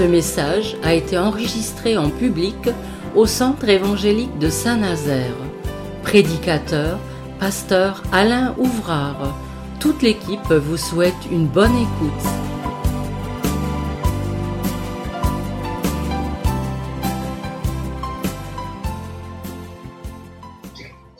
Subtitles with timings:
[0.00, 2.56] Ce message a été enregistré en public
[3.14, 5.36] au Centre évangélique de Saint-Nazaire.
[6.02, 6.98] Prédicateur,
[7.38, 9.38] pasteur Alain Ouvrard.
[9.78, 12.26] Toute l'équipe vous souhaite une bonne écoute.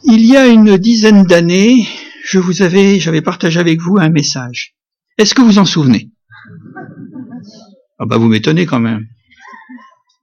[0.05, 1.87] Il y a une dizaine d'années,
[2.25, 4.75] je vous avais, j'avais partagé avec vous un message.
[5.19, 6.09] Est-ce que vous en souvenez?
[8.03, 9.07] Ah bah vous m'étonnez quand même.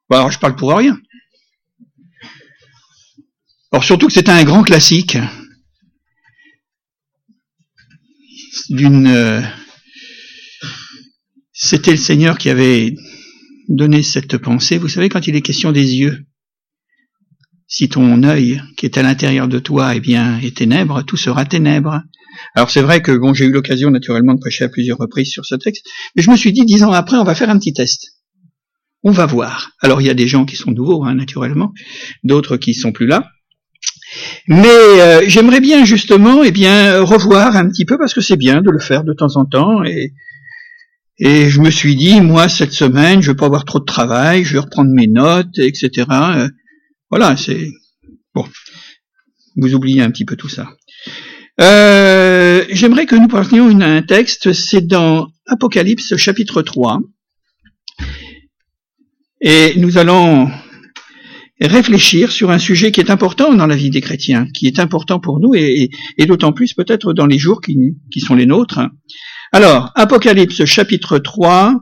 [0.09, 0.99] Bon alors je parle pour rien.
[3.71, 5.17] Alors surtout que c'était un grand classique
[8.69, 9.41] d'une euh,
[11.53, 12.95] c'était le Seigneur qui avait
[13.69, 14.79] donné cette pensée.
[14.79, 16.25] Vous savez, quand il est question des yeux,
[17.67, 21.45] si ton œil qui est à l'intérieur de toi eh bien, est ténèbre, tout sera
[21.45, 22.01] ténèbre.
[22.55, 25.45] Alors c'est vrai que bon, j'ai eu l'occasion naturellement de prêcher à plusieurs reprises sur
[25.45, 25.85] ce texte,
[26.15, 28.13] mais je me suis dit, dix ans après, on va faire un petit test.
[29.03, 29.71] On va voir.
[29.81, 31.73] Alors il y a des gens qui sont nouveaux, hein, naturellement,
[32.23, 33.29] d'autres qui sont plus là.
[34.47, 38.61] Mais euh, j'aimerais bien justement eh bien revoir un petit peu parce que c'est bien
[38.61, 40.13] de le faire de temps en temps et
[41.19, 44.45] et je me suis dit moi cette semaine je vais pas avoir trop de travail,
[44.45, 46.05] je vais reprendre mes notes etc.
[46.09, 46.49] Euh,
[47.09, 47.67] voilà c'est
[48.33, 48.45] bon
[49.57, 50.69] vous oubliez un petit peu tout ça.
[51.59, 56.99] Euh, j'aimerais que nous parlions un texte, c'est dans Apocalypse chapitre 3.
[59.41, 60.49] Et nous allons
[61.59, 65.19] réfléchir sur un sujet qui est important dans la vie des chrétiens, qui est important
[65.19, 67.75] pour nous et, et, d'autant plus peut-être dans les jours qui,
[68.11, 68.79] qui, sont les nôtres.
[69.51, 71.75] Alors, Apocalypse chapitre 3,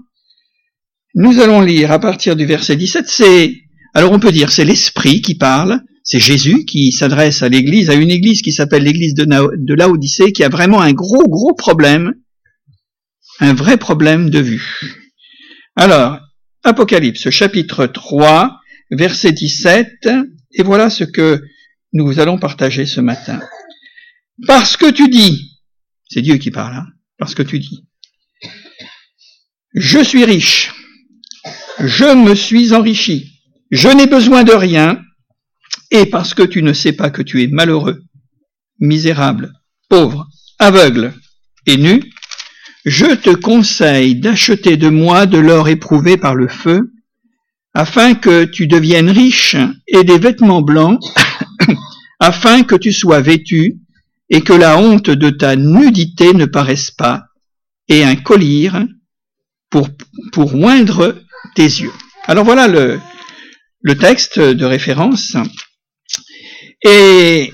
[1.15, 3.53] nous allons lire à partir du verset 17, c'est,
[3.93, 7.95] alors on peut dire, c'est l'Esprit qui parle, c'est Jésus qui s'adresse à l'Église, à
[7.95, 12.13] une Église qui s'appelle l'Église de, de qui a vraiment un gros, gros problème,
[13.39, 14.81] un vrai problème de vue.
[15.75, 16.19] Alors,
[16.63, 18.55] Apocalypse chapitre 3,
[18.91, 20.07] verset 17,
[20.53, 21.43] et voilà ce que
[21.91, 23.39] nous allons partager ce matin.
[24.45, 25.59] Parce que tu dis,
[26.07, 26.85] c'est Dieu qui parle, hein,
[27.17, 27.83] parce que tu dis,
[29.73, 30.71] je suis riche,
[31.79, 33.41] je me suis enrichi,
[33.71, 35.01] je n'ai besoin de rien,
[35.91, 38.03] et parce que tu ne sais pas que tu es malheureux,
[38.79, 39.53] misérable,
[39.89, 40.27] pauvre,
[40.59, 41.13] aveugle
[41.65, 42.03] et nu,
[42.85, 46.91] je te conseille d'acheter de moi de l'or éprouvé par le feu,
[47.73, 49.55] afin que tu deviennes riche
[49.87, 50.99] et des vêtements blancs,
[52.19, 53.79] afin que tu sois vêtu
[54.29, 57.25] et que la honte de ta nudité ne paraisse pas,
[57.87, 58.71] et un collier
[59.69, 59.89] pour,
[60.31, 61.15] pour oindre
[61.55, 61.91] tes yeux.
[62.27, 62.99] Alors voilà le,
[63.81, 65.35] le texte de référence.
[66.83, 67.53] Et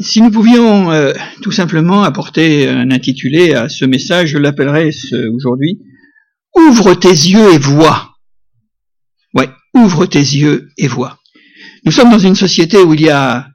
[0.00, 4.90] si nous pouvions euh, tout simplement apporter un intitulé à ce message, je l'appellerais
[5.34, 5.80] aujourd'hui
[6.56, 8.16] Ouvre tes yeux et vois.
[9.34, 11.18] Ouais, ouvre tes yeux et vois.
[11.84, 13.48] Nous sommes dans une société où il y a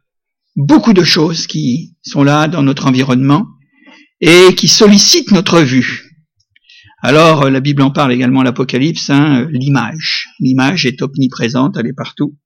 [0.56, 3.46] beaucoup de choses qui sont là dans notre environnement
[4.22, 6.04] et qui sollicitent notre vue.
[7.02, 10.30] Alors, la Bible en parle également l'Apocalypse, hein, l'image.
[10.40, 12.38] L'image est omniprésente, elle est partout.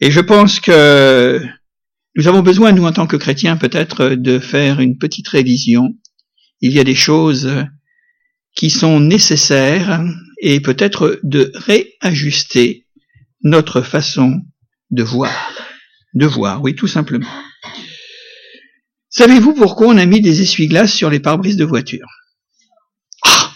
[0.00, 1.40] Et je pense que
[2.16, 5.94] nous avons besoin, nous, en tant que chrétiens, peut-être de faire une petite révision.
[6.60, 7.50] Il y a des choses
[8.56, 10.02] qui sont nécessaires
[10.40, 12.86] et peut-être de réajuster
[13.42, 14.40] notre façon
[14.90, 15.52] de voir.
[16.14, 17.28] De voir, oui, tout simplement.
[19.10, 22.08] Savez-vous pourquoi on a mis des essuie-glaces sur les pare-brises de voiture?
[23.24, 23.52] Ah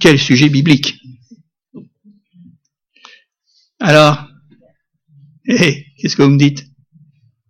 [0.00, 0.98] Quel sujet biblique
[3.80, 4.26] Alors,
[5.46, 6.64] qu'est-ce que vous me dites?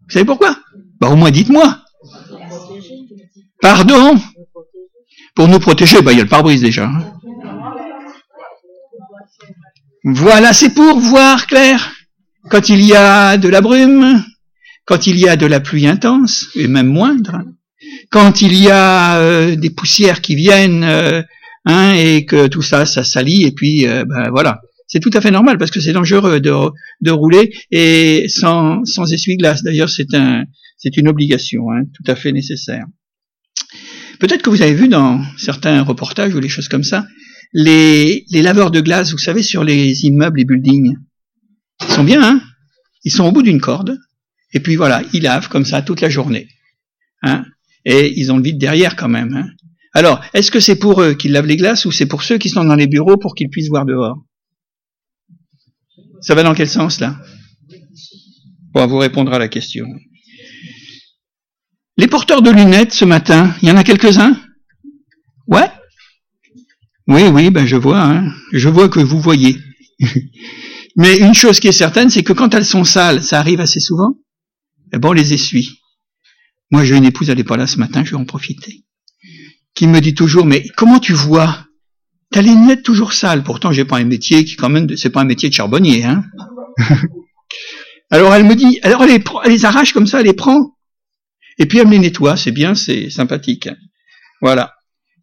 [0.09, 0.57] Vous savez pourquoi?
[1.01, 1.81] Bah au moins dites-moi.
[3.61, 4.19] Pardon
[5.35, 6.87] Pour nous protéger, bah il y a le pare-brise déjà.
[6.87, 7.13] Hein.
[10.05, 11.93] Voilà, c'est pour voir clair.
[12.49, 14.25] Quand il y a de la brume,
[14.87, 17.43] quand il y a de la pluie intense, et même moindre,
[18.11, 21.21] quand il y a euh, des poussières qui viennent, euh,
[21.67, 24.62] hein, et que tout ça, ça salit, et puis ben voilà.
[24.88, 28.82] C'est tout à fait normal parce que c'est dangereux de, rouler et sans,
[29.12, 29.62] essuie-glace.
[29.62, 30.44] D'ailleurs, c'est un,
[30.76, 32.87] c'est une obligation, hein, tout à fait nécessaire.
[34.19, 37.06] Peut-être que vous avez vu dans certains reportages ou les choses comme ça,
[37.52, 40.96] les, les laveurs de glace, vous savez, sur les immeubles et buildings,
[41.87, 42.41] ils sont bien, hein
[43.05, 43.96] Ils sont au bout d'une corde,
[44.52, 46.49] et puis voilà, ils lavent comme ça toute la journée.
[47.23, 47.44] Hein
[47.84, 49.34] et ils ont le vide derrière quand même.
[49.34, 49.49] Hein
[49.94, 52.50] Alors, est-ce que c'est pour eux qu'ils lavent les glaces ou c'est pour ceux qui
[52.50, 54.19] sont dans les bureaux pour qu'ils puissent voir dehors?
[56.20, 57.17] Ça va dans quel sens là?
[58.73, 59.87] Bon, vous répondre à la question.
[61.97, 64.37] Les porteurs de lunettes ce matin, il y en a quelques-uns?
[65.47, 65.70] Ouais?
[67.09, 68.32] Oui, oui, ben je vois, hein.
[68.53, 69.56] je vois que vous voyez.
[70.97, 73.81] Mais une chose qui est certaine, c'est que quand elles sont sales, ça arrive assez
[73.81, 74.19] souvent,
[74.93, 75.81] eh bon, on les essuie.
[76.70, 78.85] Moi, j'ai une épouse, elle n'est pas là ce matin, je vais en profiter,
[79.75, 81.68] qui me dit toujours, mais comment tu vois?
[82.31, 83.43] T'as les lunettes toujours sales.
[83.43, 86.25] Pourtant, j'ai pas un métier qui, quand même, c'est pas un métier de charbonnier, hein.
[88.11, 90.77] alors elle me dit, alors elle les, elle les arrache comme ça, elle les prend,
[91.59, 92.37] et puis elle me les nettoie.
[92.37, 93.69] C'est bien, c'est sympathique.
[94.41, 94.75] Voilà.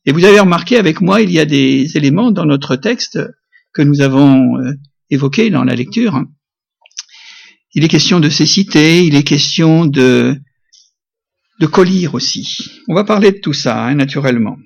[0.06, 3.20] Et vous avez remarqué avec moi, il y a des éléments dans notre texte
[3.74, 4.74] que nous avons euh,
[5.10, 6.24] évoqués dans la lecture.
[7.74, 10.40] Il est question de cécité, il est question de
[11.60, 12.82] de collier aussi.
[12.88, 14.58] On va parler de tout ça, hein, naturellement.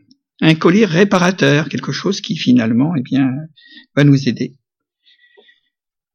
[0.42, 3.30] Un collier réparateur, quelque chose qui finalement, eh bien,
[3.96, 4.56] va nous aider.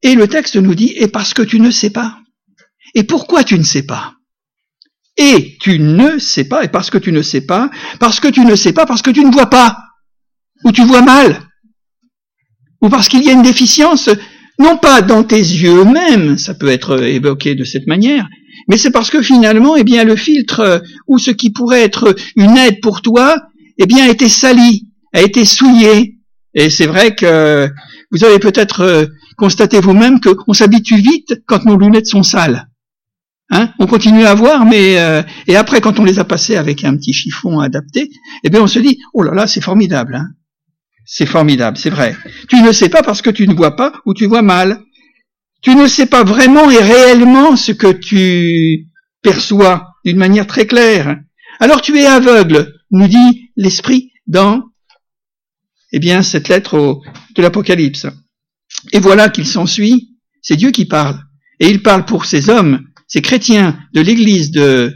[0.01, 2.19] Et le texte nous dit, et parce que tu ne sais pas.
[2.93, 4.13] Et pourquoi tu ne sais pas?
[5.17, 7.69] Et tu ne sais pas, et parce que tu ne sais pas,
[7.99, 9.77] parce que tu ne sais pas, parce que tu ne vois pas,
[10.63, 11.41] ou tu vois mal,
[12.81, 14.09] ou parce qu'il y a une déficience,
[14.59, 18.27] non pas dans tes yeux eux-mêmes, ça peut être évoqué de cette manière,
[18.67, 22.57] mais c'est parce que finalement, eh bien, le filtre ou ce qui pourrait être une
[22.57, 23.41] aide pour toi,
[23.77, 26.17] eh bien, a été sali, a été souillé.
[26.53, 27.69] Et c'est vrai que
[28.11, 29.05] vous avez peut-être euh,
[29.37, 32.67] constaté vous-même qu'on s'habitue vite quand nos lunettes sont sales.
[33.51, 36.83] Hein on continue à voir, mais euh, et après, quand on les a passées avec
[36.83, 38.09] un petit chiffon adapté,
[38.43, 40.15] eh bien, on se dit, oh là là, c'est formidable.
[40.15, 40.29] Hein
[41.05, 42.15] c'est formidable, c'est vrai.
[42.49, 44.81] Tu ne sais pas parce que tu ne vois pas ou tu vois mal.
[45.61, 48.87] Tu ne sais pas vraiment et réellement ce que tu
[49.21, 51.17] perçois d'une manière très claire.
[51.59, 54.63] Alors tu es aveugle, nous dit l'Esprit dans
[55.91, 56.99] eh bien, cette lettre
[57.35, 58.07] de l'Apocalypse.
[58.91, 61.19] Et voilà qu'il s'ensuit, c'est Dieu qui parle.
[61.59, 64.93] Et il parle pour ces hommes, ces chrétiens de l'église de,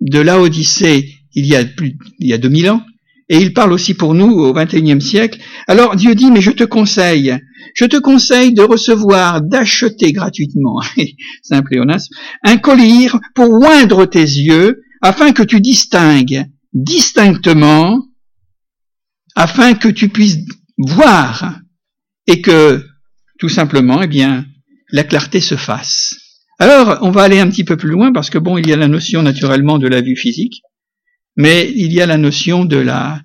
[0.00, 2.82] de Laodicée il y a plus, il y a 2000 ans.
[3.28, 5.40] Et il parle aussi pour nous au XXIe siècle.
[5.66, 7.38] Alors Dieu dit, mais je te conseille,
[7.74, 10.80] je te conseille de recevoir, d'acheter gratuitement,
[11.42, 11.62] c'est un
[12.44, 18.06] un collier pour oindre tes yeux, afin que tu distingues distinctement,
[19.34, 20.38] afin que tu puisses
[20.78, 21.58] voir,
[22.26, 22.84] et que,
[23.38, 24.46] tout simplement, eh bien,
[24.90, 26.14] la clarté se fasse.
[26.58, 28.76] Alors, on va aller un petit peu plus loin, parce que bon, il y a
[28.76, 30.62] la notion naturellement de la vue physique,
[31.36, 33.22] mais il y a la notion de la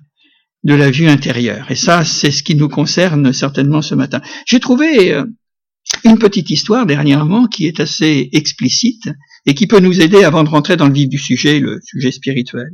[0.64, 1.70] de la vue intérieure.
[1.70, 4.20] Et ça, c'est ce qui nous concerne certainement ce matin.
[4.44, 5.24] J'ai trouvé euh,
[6.04, 9.08] une petite histoire dernièrement qui est assez explicite
[9.46, 12.10] et qui peut nous aider avant de rentrer dans le vif du sujet, le sujet
[12.10, 12.70] spirituel.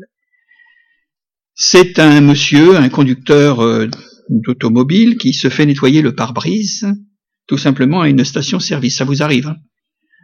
[1.55, 3.89] C'est un monsieur, un conducteur euh,
[4.29, 6.87] d'automobile qui se fait nettoyer le pare-brise
[7.47, 8.97] tout simplement à une station-service.
[8.97, 9.49] Ça vous arrive.
[9.49, 9.56] Hein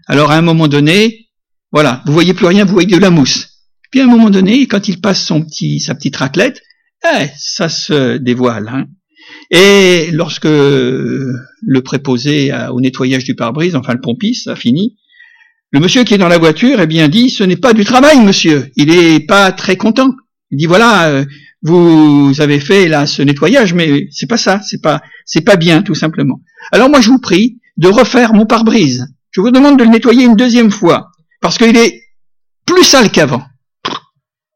[0.07, 1.29] Alors à un moment donné,
[1.73, 3.49] voilà, vous voyez plus rien, vous voyez de la mousse.
[3.91, 6.63] Puis à un moment donné, quand il passe son petit, sa petite raclette,
[7.05, 8.69] eh, ça se dévoile.
[8.69, 8.87] Hein.
[9.51, 14.97] Et lorsque le préposé au nettoyage du pare-brise, enfin le pompiste, a fini,
[15.73, 18.21] le monsieur qui est dans la voiture, eh bien dit, ce n'est pas du travail,
[18.21, 18.71] monsieur.
[18.77, 20.15] Il est pas très content.
[20.51, 21.25] Il dit, voilà, euh,
[21.63, 25.83] vous avez fait là ce nettoyage, mais c'est pas ça, c'est pas, c'est pas bien,
[25.83, 26.41] tout simplement.
[26.73, 29.07] Alors moi, je vous prie de refaire mon pare-brise.
[29.31, 31.11] Je vous demande de le nettoyer une deuxième fois,
[31.41, 32.03] parce qu'il est
[32.67, 33.45] plus sale qu'avant.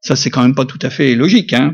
[0.01, 1.73] Ça, c'est quand même pas tout à fait logique, hein.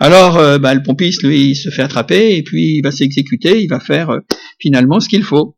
[0.00, 3.62] Alors, euh, bah, le pompiste, lui, il se fait attraper et puis il va s'exécuter,
[3.62, 4.20] il va faire euh,
[4.58, 5.56] finalement ce qu'il faut.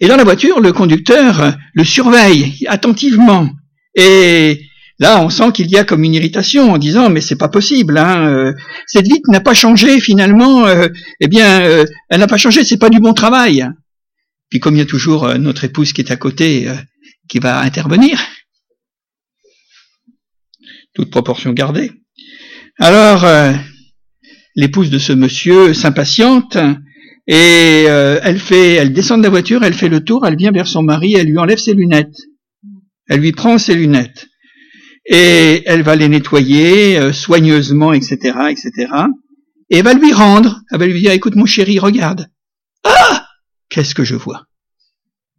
[0.00, 3.48] Et dans la voiture, le conducteur le surveille attentivement.
[3.96, 4.60] Et
[5.04, 7.98] là, on sent qu'il y a comme une irritation en disant mais c'est pas possible.
[7.98, 8.54] Hein,
[8.86, 10.66] cette vitre n'a pas changé finalement.
[11.20, 12.64] eh bien, elle n'a pas changé.
[12.64, 13.68] C'est pas du bon travail.
[14.50, 16.68] Puis comme il y a toujours notre épouse qui est à côté,
[17.28, 18.18] qui va intervenir,
[20.94, 21.92] toute proportion gardée.
[22.78, 23.52] Alors, euh,
[24.54, 26.56] l'épouse de ce monsieur s'impatiente
[27.26, 30.52] et euh, elle fait, elle descend de la voiture, elle fait le tour, elle vient
[30.52, 32.16] vers son mari, elle lui enlève ses lunettes,
[33.08, 34.28] elle lui prend ses lunettes
[35.06, 38.16] et elle va les nettoyer euh, soigneusement, etc.,
[38.50, 38.92] etc.
[39.70, 42.28] Et elle va lui rendre, elle va lui dire, écoute mon chéri, regarde.
[42.84, 43.26] Ah
[43.68, 44.46] Qu'est-ce que je vois?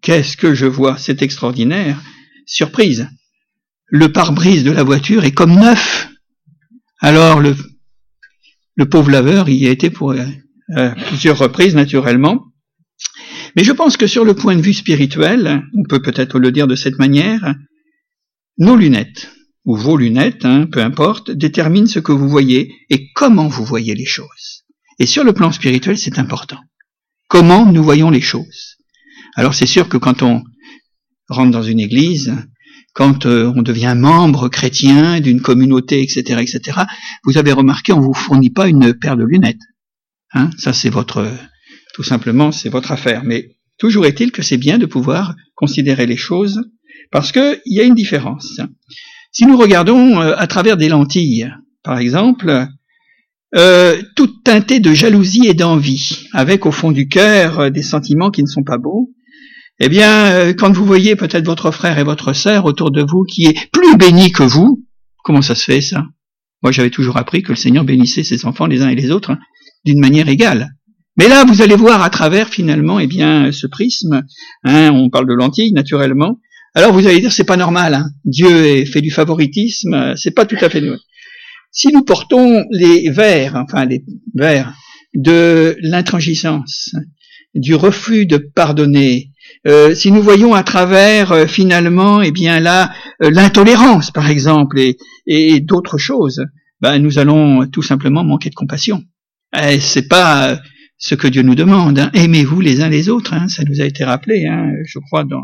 [0.01, 0.97] Qu'est-ce que je vois?
[0.97, 2.01] C'est extraordinaire.
[2.45, 3.07] Surprise.
[3.87, 6.09] Le pare-brise de la voiture est comme neuf.
[6.99, 7.55] Alors le,
[8.75, 12.45] le pauvre laveur y a été pour euh, plusieurs reprises naturellement.
[13.55, 16.67] Mais je pense que sur le point de vue spirituel, on peut peut-être le dire
[16.67, 17.55] de cette manière,
[18.57, 19.31] nos lunettes,
[19.65, 23.95] ou vos lunettes, hein, peu importe, déterminent ce que vous voyez et comment vous voyez
[23.95, 24.63] les choses.
[24.99, 26.59] Et sur le plan spirituel, c'est important.
[27.27, 28.77] Comment nous voyons les choses.
[29.35, 30.43] Alors c'est sûr que quand on
[31.27, 32.35] rentre dans une église,
[32.93, 36.81] quand euh, on devient membre chrétien d'une communauté, etc., etc.,
[37.25, 39.59] vous avez remarqué, on vous fournit pas une paire de lunettes.
[40.33, 41.27] Hein ça, c'est votre
[41.95, 43.23] tout simplement, c'est votre affaire.
[43.23, 46.61] Mais toujours est-il que c'est bien de pouvoir considérer les choses
[47.11, 48.59] parce qu'il y a une différence.
[49.37, 51.51] Si nous regardons euh, à travers des lentilles,
[51.83, 52.67] par exemple,
[53.53, 58.31] euh, toute teintée de jalousie et d'envie, avec au fond du cœur euh, des sentiments
[58.31, 59.11] qui ne sont pas beaux,
[59.81, 63.23] eh bien, euh, quand vous voyez peut-être votre frère et votre sœur autour de vous
[63.23, 64.85] qui est plus béni que vous,
[65.21, 66.05] comment ça se fait ça?
[66.63, 69.31] Moi, j'avais toujours appris que le Seigneur bénissait ses enfants les uns et les autres
[69.31, 69.39] hein,
[69.83, 70.69] d'une manière égale.
[71.17, 74.23] Mais là, vous allez voir à travers finalement, eh bien, ce prisme.
[74.63, 76.39] Hein, on parle de lentilles, naturellement.
[76.75, 77.93] Alors vous allez dire, c'est pas normal.
[77.93, 78.09] Hein.
[78.25, 80.13] Dieu fait du favoritisme.
[80.17, 80.99] C'est pas tout à fait normal.
[81.71, 84.03] Si nous portons les vers, enfin les
[84.33, 84.73] vers
[85.13, 86.95] de l'intransigeance,
[87.53, 89.31] du refus de pardonner,
[89.67, 94.79] euh, si nous voyons à travers euh, finalement, eh bien là, euh, l'intolérance par exemple
[95.25, 96.45] et, d'autres choses,
[96.81, 99.03] ben, nous allons tout simplement manquer de compassion.
[99.57, 100.61] Eh, c'est pas
[100.97, 101.99] ce que Dieu nous demande.
[101.99, 102.11] Hein.
[102.13, 103.47] Aimez-vous les uns les autres, hein.
[103.47, 105.43] ça nous a été rappelé, hein, je crois, dans...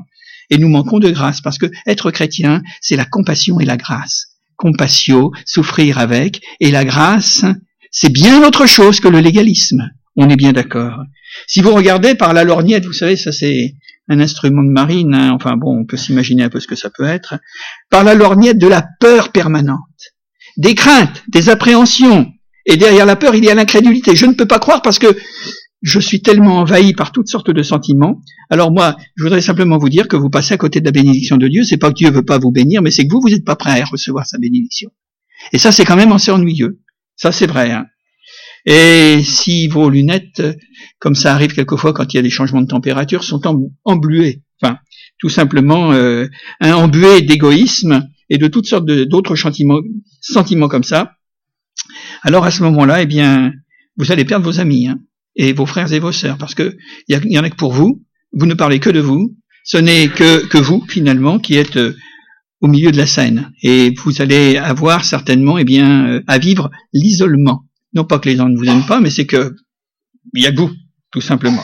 [0.52, 4.32] et nous manquons de grâce parce que être chrétien, c'est la compassion et la grâce
[4.62, 7.44] compassion, souffrir avec, et la grâce,
[7.90, 9.90] c'est bien autre chose que le légalisme.
[10.16, 11.04] On est bien d'accord.
[11.48, 13.74] Si vous regardez par la lorgnette, vous savez, ça c'est
[14.08, 16.92] un instrument de marine, hein, enfin bon, on peut s'imaginer un peu ce que ça
[16.92, 17.40] peut être,
[17.90, 19.80] par la lorgnette de la peur permanente,
[20.58, 22.32] des craintes, des appréhensions,
[22.68, 24.16] et derrière la peur, il y a l'incrédulité.
[24.16, 25.18] Je ne peux pas croire parce que
[25.82, 28.22] je suis tellement envahi par toutes sortes de sentiments.
[28.50, 31.38] Alors moi, je voudrais simplement vous dire que vous passez à côté de la bénédiction
[31.38, 31.64] de Dieu.
[31.64, 33.56] C'est pas que Dieu veut pas vous bénir, mais c'est que vous, vous n'êtes pas
[33.56, 34.92] prêt à recevoir sa bénédiction.
[35.54, 36.80] Et ça, c'est quand même assez ennuyeux.
[37.16, 37.72] Ça, c'est vrai.
[37.72, 37.88] Hein.
[38.66, 40.44] Et si vos lunettes,
[41.00, 43.42] comme ça arrive quelquefois quand il y a des changements de température, sont
[43.84, 44.78] embuées, enfin,
[45.18, 46.28] tout simplement euh,
[46.60, 49.82] un embué d'égoïsme et de toutes sortes d'autres sentiments,
[50.22, 51.16] sentiments comme ça,
[52.22, 53.52] alors à ce moment-là, eh bien,
[53.98, 54.88] vous allez perdre vos amis.
[54.88, 55.00] Hein
[55.36, 56.76] et vos frères et vos sœurs, parce que
[57.08, 60.10] il y, en a que pour vous, vous ne parlez que de vous, ce n'est
[60.10, 61.96] que, que vous, finalement, qui êtes euh,
[62.62, 66.70] au milieu de la scène, et vous allez avoir certainement, eh bien, euh, à vivre
[66.94, 67.64] l'isolement.
[67.94, 69.56] Non pas que les gens ne vous aiment pas, mais c'est que
[70.34, 70.72] il y a vous,
[71.12, 71.64] tout simplement.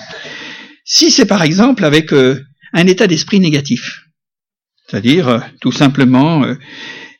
[0.83, 2.43] Si c'est par exemple avec euh,
[2.73, 4.03] un état d'esprit négatif,
[4.87, 6.45] c'est-à-dire tout simplement,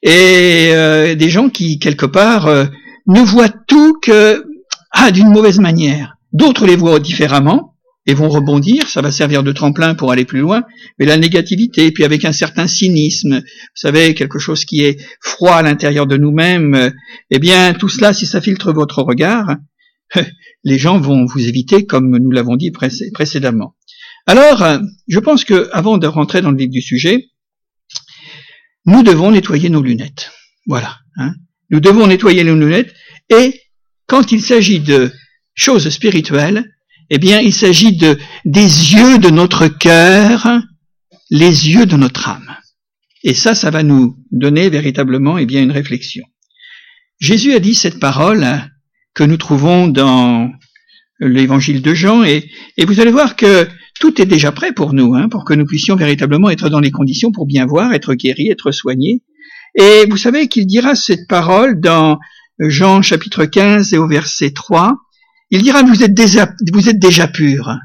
[0.02, 0.72] et
[1.18, 4.46] des gens qui quelque part ne voient tout que
[4.92, 7.74] ah d'une mauvaise manière, D'autres les voient différemment
[8.06, 10.62] et vont rebondir, ça va servir de tremplin pour aller plus loin,
[11.00, 15.56] mais la négativité, puis avec un certain cynisme, vous savez, quelque chose qui est froid
[15.56, 16.94] à l'intérieur de nous-mêmes,
[17.32, 19.56] eh bien tout cela, si ça filtre votre regard,
[20.64, 23.76] les gens vont vous éviter comme nous l'avons dit précédemment.
[24.28, 24.64] Alors,
[25.08, 27.30] je pense que avant de rentrer dans le vif du sujet,
[28.86, 30.32] nous devons nettoyer nos lunettes.
[30.68, 31.00] Voilà.
[31.18, 31.34] Hein.
[31.72, 32.94] Nous devons nettoyer nos lunettes
[33.32, 33.60] et
[34.06, 35.12] quand il s'agit de
[35.58, 36.72] chose spirituelle,
[37.10, 40.62] eh bien, il s'agit de, des yeux de notre cœur,
[41.30, 42.56] les yeux de notre âme.
[43.24, 46.24] Et ça, ça va nous donner véritablement, eh bien, une réflexion.
[47.20, 48.46] Jésus a dit cette parole
[49.14, 50.52] que nous trouvons dans
[51.20, 52.48] l'évangile de Jean, et,
[52.86, 53.68] vous allez voir que
[54.00, 56.92] tout est déjà prêt pour nous, hein, pour que nous puissions véritablement être dans les
[56.92, 59.24] conditions pour bien voir, être guéris, être soignés.
[59.76, 62.20] Et vous savez qu'il dira cette parole dans
[62.60, 64.96] Jean chapitre 15 et au verset 3,
[65.50, 67.78] il dira, vous êtes déjà, vous pur.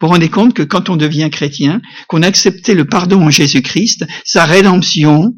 [0.00, 3.30] Vous vous rendez compte que quand on devient chrétien, qu'on a accepté le pardon en
[3.30, 5.34] Jésus-Christ, sa rédemption,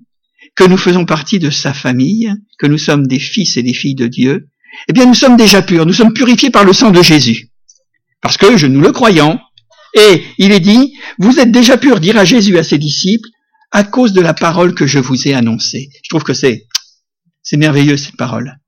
[0.55, 3.95] que nous faisons partie de sa famille, que nous sommes des fils et des filles
[3.95, 4.49] de Dieu,
[4.89, 7.49] eh bien nous sommes déjà purs, nous sommes purifiés par le sang de Jésus.
[8.21, 9.39] Parce que je nous le croyons.
[9.95, 13.29] Et il est dit, vous êtes déjà purs, dira Jésus à ses disciples,
[13.73, 15.89] à cause de la parole que je vous ai annoncée.
[16.03, 16.67] Je trouve que c'est,
[17.43, 18.60] c'est merveilleux cette parole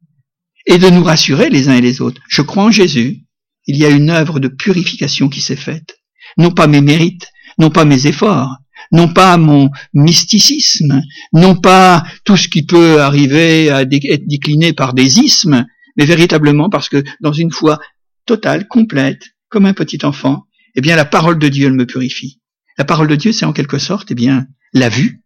[0.73, 2.21] et de nous rassurer les uns et les autres.
[2.29, 3.25] Je crois en Jésus.
[3.67, 5.97] Il y a une œuvre de purification qui s'est faite.
[6.39, 8.57] Non pas mes mérites, non pas mes efforts,
[8.91, 11.03] non pas mon mysticisme,
[11.33, 16.71] non pas tout ce qui peut arriver à être décliné par des ismes, mais véritablement
[16.71, 17.79] parce que dans une foi
[18.25, 22.41] totale, complète, comme un petit enfant, eh bien la parole de Dieu elle me purifie.
[22.79, 25.23] La parole de Dieu, c'est en quelque sorte, eh bien, la vue.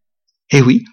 [0.50, 0.85] Eh oui,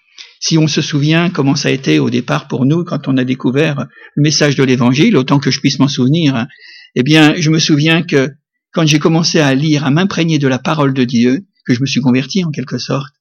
[0.43, 3.23] si on se souvient comment ça a été au départ pour nous quand on a
[3.23, 6.47] découvert le message de l'évangile, autant que je puisse m'en souvenir,
[6.95, 8.29] eh bien, je me souviens que
[8.73, 11.85] quand j'ai commencé à lire, à m'imprégner de la parole de Dieu, que je me
[11.85, 13.13] suis converti en quelque sorte,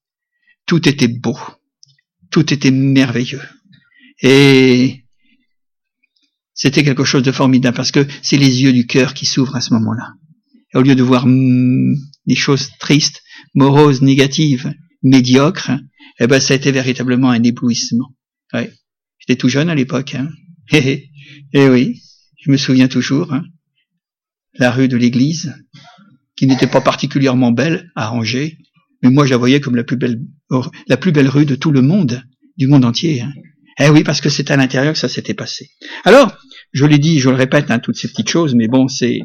[0.66, 1.38] tout était beau,
[2.32, 3.42] tout était merveilleux.
[4.20, 5.04] Et
[6.54, 9.60] c'était quelque chose de formidable parce que c'est les yeux du cœur qui s'ouvrent à
[9.60, 10.08] ce moment-là.
[10.74, 11.94] au lieu de voir mm,
[12.26, 13.22] des choses tristes,
[13.54, 14.74] moroses, négatives,
[15.04, 15.70] médiocres,
[16.20, 18.14] eh ben, ça a été véritablement un éblouissement.
[18.52, 18.72] Ouais.
[19.18, 20.14] J'étais tout jeune à l'époque.
[20.14, 20.28] Hein.
[21.54, 22.02] Eh oui,
[22.40, 23.32] je me souviens toujours.
[23.32, 23.44] Hein.
[24.54, 25.54] la rue de l'église,
[26.36, 28.58] qui n'était pas particulièrement belle à ranger,
[29.02, 30.20] mais moi je la voyais comme la plus belle,
[30.88, 32.22] la plus belle rue de tout le monde,
[32.56, 33.20] du monde entier.
[33.20, 33.32] Hein.
[33.78, 35.70] Eh oui, parce que c'est à l'intérieur que ça s'était passé.
[36.04, 36.36] Alors,
[36.72, 39.20] je l'ai dit, je le répète, hein, toutes ces petites choses, mais bon, c'est.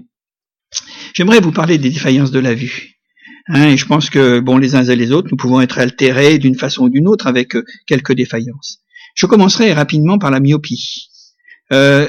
[1.13, 2.96] J'aimerais vous parler des défaillances de la vue.
[3.49, 6.37] Hein, et je pense que, bon, les uns et les autres, nous pouvons être altérés
[6.37, 8.79] d'une façon ou d'une autre avec euh, quelques défaillances.
[9.15, 11.09] Je commencerai rapidement par la myopie.
[11.71, 12.07] Euh,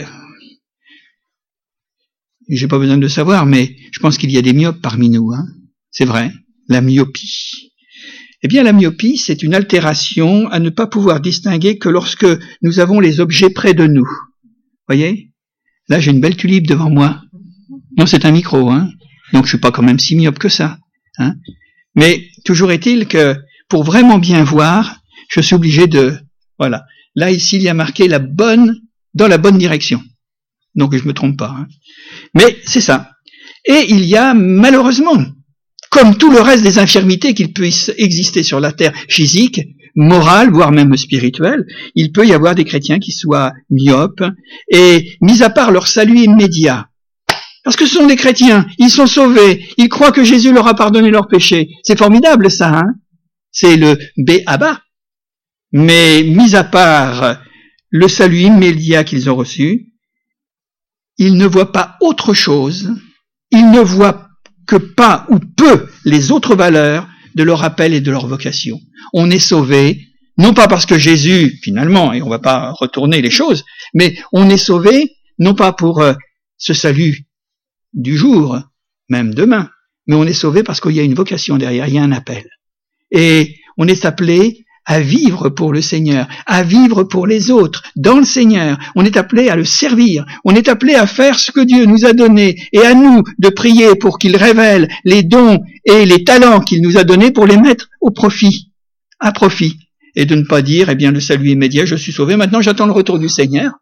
[2.48, 5.32] j'ai pas besoin de savoir, mais je pense qu'il y a des myopes parmi nous.
[5.32, 5.46] Hein.
[5.90, 6.32] C'est vrai,
[6.68, 7.72] la myopie.
[8.42, 12.26] Eh bien, la myopie, c'est une altération à ne pas pouvoir distinguer que lorsque
[12.62, 14.08] nous avons les objets près de nous.
[14.86, 15.32] Voyez?
[15.88, 17.22] Là, j'ai une belle tulipe devant moi.
[17.96, 18.90] Non, c'est un micro, hein.
[19.32, 20.78] Donc, je suis pas quand même si myope que ça.
[21.18, 21.34] Hein.
[21.94, 23.36] Mais toujours est-il que
[23.68, 26.16] pour vraiment bien voir, je suis obligé de,
[26.58, 26.84] voilà.
[27.14, 28.80] Là, ici, il y a marqué la bonne,
[29.14, 30.02] dans la bonne direction.
[30.74, 31.54] Donc, je me trompe pas.
[31.58, 31.66] Hein.
[32.34, 33.10] Mais c'est ça.
[33.64, 35.24] Et il y a, malheureusement,
[35.90, 39.60] comme tout le reste des infirmités qu'il puisse exister sur la terre physique,
[39.96, 44.24] morale, voire même spirituelle, il peut y avoir des chrétiens qui soient myopes,
[44.70, 46.88] et mis à part leur salut immédiat,
[47.64, 50.74] parce que ce sont des chrétiens, ils sont sauvés, ils croient que Jésus leur a
[50.74, 51.68] pardonné leurs péchés.
[51.82, 52.94] C'est formidable ça, hein
[53.50, 54.82] C'est le B-A-B-A.
[55.72, 57.40] Mais mis à part
[57.90, 59.92] le salut immédiat qu'ils ont reçu,
[61.18, 62.94] ils ne voient pas autre chose,
[63.50, 64.28] ils ne voient
[64.66, 68.80] que pas ou peu les autres valeurs de leur appel et de leur vocation.
[69.12, 73.20] On est sauvé, non pas parce que Jésus, finalement, et on ne va pas retourner
[73.20, 76.14] les choses, mais on est sauvé, non pas pour euh,
[76.58, 77.27] ce salut
[77.98, 78.58] du jour,
[79.10, 79.68] même demain,
[80.06, 82.12] mais on est sauvé parce qu'il y a une vocation derrière, il y a un
[82.12, 82.48] appel.
[83.10, 88.18] Et on est appelé à vivre pour le Seigneur, à vivre pour les autres, dans
[88.18, 88.78] le Seigneur.
[88.96, 90.24] On est appelé à le servir.
[90.44, 93.48] On est appelé à faire ce que Dieu nous a donné et à nous de
[93.50, 97.58] prier pour qu'il révèle les dons et les talents qu'il nous a donnés pour les
[97.58, 98.72] mettre au profit,
[99.20, 99.76] à profit.
[100.16, 102.86] Et de ne pas dire, eh bien, le salut immédiat, je suis sauvé, maintenant j'attends
[102.86, 103.72] le retour du Seigneur.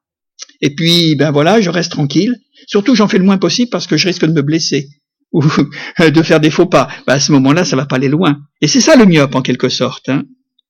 [0.60, 2.34] Et puis, ben voilà, je reste tranquille.
[2.66, 4.88] Surtout, j'en fais le moins possible parce que je risque de me blesser
[5.32, 5.42] ou
[5.98, 6.88] de faire des faux pas.
[7.06, 8.40] Ben, à ce moment-là, ça va pas aller loin.
[8.60, 10.08] Et c'est ça le myope en quelque sorte.
[10.08, 10.24] Hein.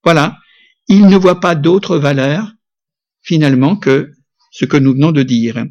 [0.05, 0.39] Voilà.
[0.89, 2.53] Il ne voit pas d'autre valeur
[3.23, 4.13] finalement que
[4.53, 5.65] ce que nous venons de dire.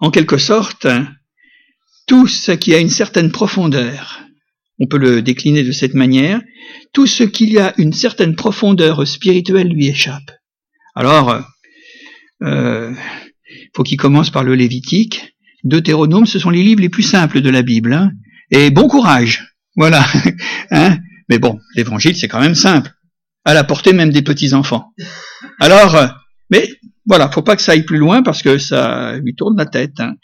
[0.00, 0.86] En quelque sorte,
[2.06, 4.20] tout ce qui a une certaine profondeur,
[4.78, 6.40] on peut le décliner de cette manière,
[6.92, 10.30] tout ce qui a une certaine profondeur spirituelle lui échappe.
[10.94, 11.42] Alors,
[12.42, 12.94] euh,
[13.74, 15.34] faut qu'il commence par le Lévitique.
[15.64, 17.92] Deutéronome, ce sont les livres les plus simples de la Bible.
[17.92, 18.12] Hein.
[18.50, 19.54] Et bon courage.
[19.76, 20.04] Voilà.
[20.70, 22.90] hein Mais bon, l'évangile, c'est quand même simple.
[23.44, 24.92] À la portée même des petits-enfants.
[25.60, 26.06] Alors, euh,
[26.50, 26.68] mais
[27.06, 29.98] voilà, faut pas que ça aille plus loin parce que ça lui tourne la tête.
[30.00, 30.14] Hein.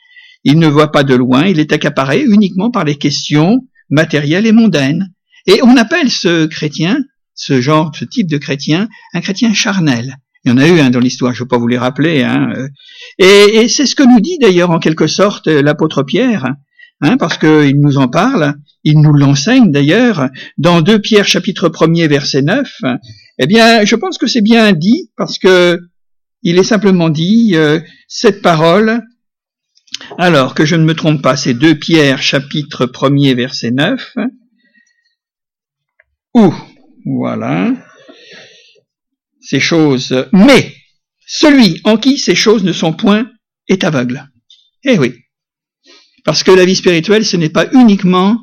[0.45, 4.53] Il ne voit pas de loin, il est accaparé uniquement par les questions matérielles et
[4.53, 5.11] mondaines.
[5.47, 6.99] Et on appelle ce chrétien,
[7.35, 10.19] ce genre, ce type de chrétien, un chrétien charnel.
[10.45, 12.23] Il y en a eu un dans l'histoire, je ne vais pas vous les rappeler.
[12.23, 12.53] Hein.
[13.19, 16.53] Et, et c'est ce que nous dit d'ailleurs en quelque sorte l'apôtre Pierre,
[17.01, 18.55] hein, parce qu'il nous en parle,
[18.85, 20.29] il nous l'enseigne d'ailleurs
[20.59, 22.71] dans 2 Pierre chapitre 1er verset 9.
[23.39, 25.81] Eh bien, je pense que c'est bien dit parce que
[26.43, 29.01] il est simplement dit euh, cette parole.
[30.19, 34.17] Alors que je ne me trompe pas, c'est 2 Pierre chapitre 1er verset 9.
[36.35, 36.53] Ou
[37.07, 37.73] voilà
[39.45, 40.75] ces choses, mais
[41.27, 43.31] celui en qui ces choses ne sont point
[43.69, 44.29] est aveugle.
[44.85, 45.15] Eh oui.
[46.25, 48.39] Parce que la vie spirituelle, ce n'est pas uniquement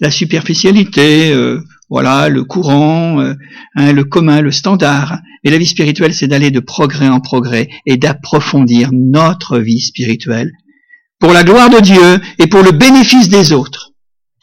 [0.00, 3.34] la superficialité, euh, voilà, le courant, euh,
[3.76, 5.18] hein, le commun, le standard.
[5.42, 10.52] Mais la vie spirituelle, c'est d'aller de progrès en progrès et d'approfondir notre vie spirituelle
[11.18, 13.93] pour la gloire de Dieu et pour le bénéfice des autres.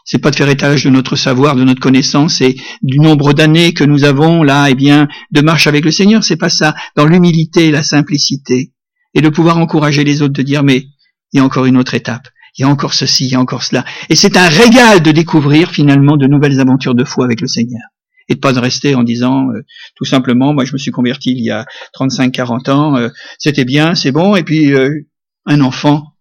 [0.05, 3.73] C'est pas de faire étalage de notre savoir, de notre connaissance et du nombre d'années
[3.73, 6.23] que nous avons là, eh bien, de marche avec le Seigneur.
[6.23, 6.75] C'est pas ça.
[6.95, 8.71] Dans l'humilité la simplicité.
[9.13, 10.85] Et de pouvoir encourager les autres de dire, mais
[11.33, 12.27] il y a encore une autre étape.
[12.57, 13.85] Il y a encore ceci, il y a encore cela.
[14.09, 17.81] Et c'est un régal de découvrir finalement de nouvelles aventures de foi avec le Seigneur.
[18.27, 19.63] Et de pas de rester en disant euh,
[19.95, 21.65] tout simplement, moi je me suis converti il y a
[21.97, 23.09] 35-40 ans, euh,
[23.39, 25.07] c'était bien, c'est bon, et puis euh,
[25.45, 26.13] un enfant,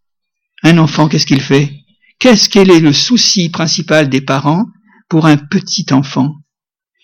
[0.63, 1.80] un enfant, qu'est-ce qu'il fait?
[2.21, 4.67] Qu'est-ce quel est le souci principal des parents
[5.09, 6.35] pour un petit enfant?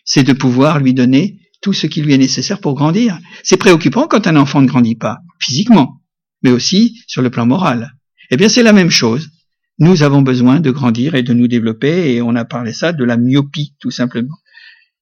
[0.05, 3.19] C'est de pouvoir lui donner tout ce qui lui est nécessaire pour grandir.
[3.43, 6.03] C'est préoccupant quand un enfant ne grandit pas, physiquement,
[6.43, 7.95] mais aussi sur le plan moral.
[8.31, 9.31] Eh bien, c'est la même chose.
[9.79, 13.03] Nous avons besoin de grandir et de nous développer, et on a parlé ça de
[13.03, 14.37] la myopie, tout simplement.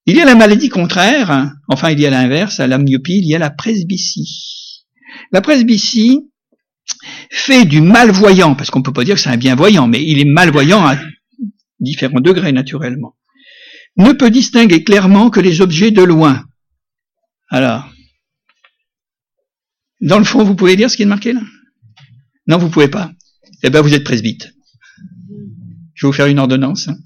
[0.05, 1.51] Il y a la maladie contraire, hein.
[1.67, 4.85] enfin il y a l'inverse, à la myopie, il y a la presbytie.
[5.33, 6.29] La presbytie,
[7.29, 10.25] fait du malvoyant, parce qu'on peut pas dire que c'est un bienvoyant, mais il est
[10.25, 10.97] malvoyant à
[11.79, 13.15] différents degrés naturellement,
[13.97, 16.45] ne peut distinguer clairement que les objets de loin.
[17.49, 17.89] Alors,
[20.01, 21.41] dans le fond, vous pouvez dire ce qui est marqué là?
[22.47, 23.11] Non, vous pouvez pas.
[23.63, 24.53] Eh bien, vous êtes presbyte.
[25.95, 26.87] Je vais vous faire une ordonnance.
[26.89, 26.97] Hein.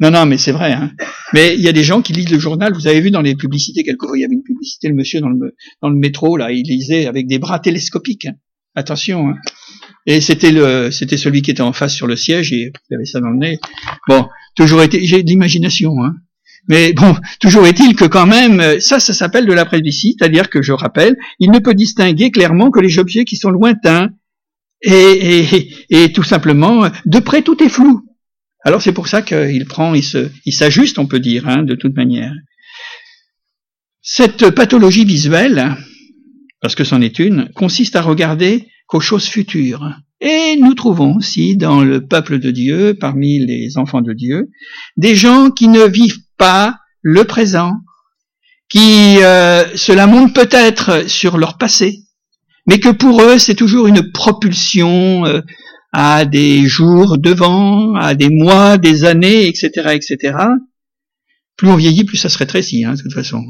[0.00, 0.72] Non, non, mais c'est vrai.
[0.72, 0.92] Hein.
[1.32, 2.72] Mais il y a des gens qui lisent le journal.
[2.74, 5.28] Vous avez vu dans les publicités, quelquefois, il y avait une publicité, le monsieur dans
[5.28, 8.26] le, dans le métro, là, il lisait avec des bras télescopiques.
[8.26, 8.34] Hein.
[8.74, 9.30] Attention.
[9.30, 9.36] Hein.
[10.06, 13.04] Et c'était le, c'était celui qui était en face sur le siège et il avait
[13.04, 13.58] ça dans le nez.
[14.08, 15.92] Bon, toujours été, j'ai de l'imagination.
[16.02, 16.14] Hein.
[16.68, 20.62] Mais bon, toujours est-il que quand même, ça, ça s'appelle de la presbytie, c'est-à-dire que
[20.62, 24.10] je rappelle, il ne peut distinguer clairement que les objets qui sont lointains
[24.82, 28.06] et, et, et tout simplement, de près tout est flou.
[28.64, 31.74] Alors c'est pour ça qu'il prend, il se, il s'ajuste, on peut dire, hein, de
[31.74, 32.32] toute manière.
[34.02, 35.76] Cette pathologie visuelle,
[36.60, 39.90] parce que c'en est une, consiste à regarder qu'aux choses futures.
[40.20, 44.50] Et nous trouvons aussi dans le peuple de Dieu, parmi les enfants de Dieu,
[44.96, 47.72] des gens qui ne vivent pas le présent,
[48.68, 52.00] qui euh, se lamentent peut-être sur leur passé,
[52.66, 55.40] mais que pour eux c'est toujours une propulsion euh,
[55.92, 60.36] à des jours devant, à des mois, des années, etc., etc.
[61.60, 63.44] Plus on vieillit, plus ça se rétrécit, hein, de toute façon.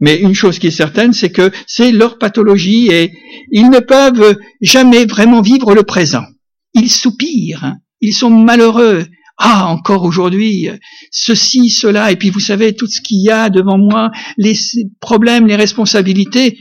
[0.00, 3.12] Mais une chose qui est certaine, c'est que c'est leur pathologie et
[3.52, 6.24] ils ne peuvent jamais vraiment vivre le présent.
[6.72, 7.76] Ils soupirent, hein.
[8.00, 9.04] ils sont malheureux.
[9.36, 10.70] Ah, encore aujourd'hui,
[11.10, 14.54] ceci, cela, et puis vous savez, tout ce qu'il y a devant moi, les
[14.98, 16.58] problèmes, les responsabilités.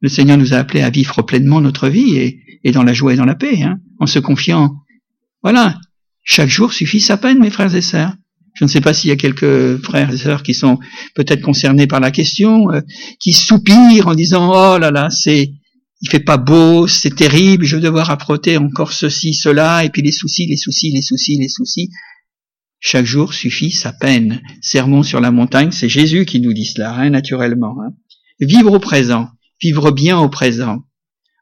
[0.00, 2.16] Le Seigneur nous a appelés à vivre pleinement notre vie
[2.64, 3.62] et, dans la joie et dans la paix.
[3.62, 4.82] Hein en se confiant.
[5.44, 5.78] Voilà,
[6.24, 8.14] chaque jour suffit sa peine, mes frères et sœurs.
[8.56, 10.78] Je ne sais pas s'il y a quelques frères et sœurs qui sont
[11.14, 12.80] peut-être concernés par la question, euh,
[13.20, 15.52] qui soupirent en disant oh là là, c'est
[16.02, 20.02] il fait pas beau, c'est terrible, je vais devoir apprêter encore ceci, cela, et puis
[20.02, 21.90] les soucis, les soucis, les soucis, les soucis.
[22.80, 24.42] Chaque jour suffit sa peine.
[24.60, 27.76] Sermon sur la montagne, c'est Jésus qui nous dit cela, hein, naturellement.
[27.80, 27.94] Hein.
[28.40, 29.28] Vivre au présent,
[29.62, 30.84] vivre bien au présent,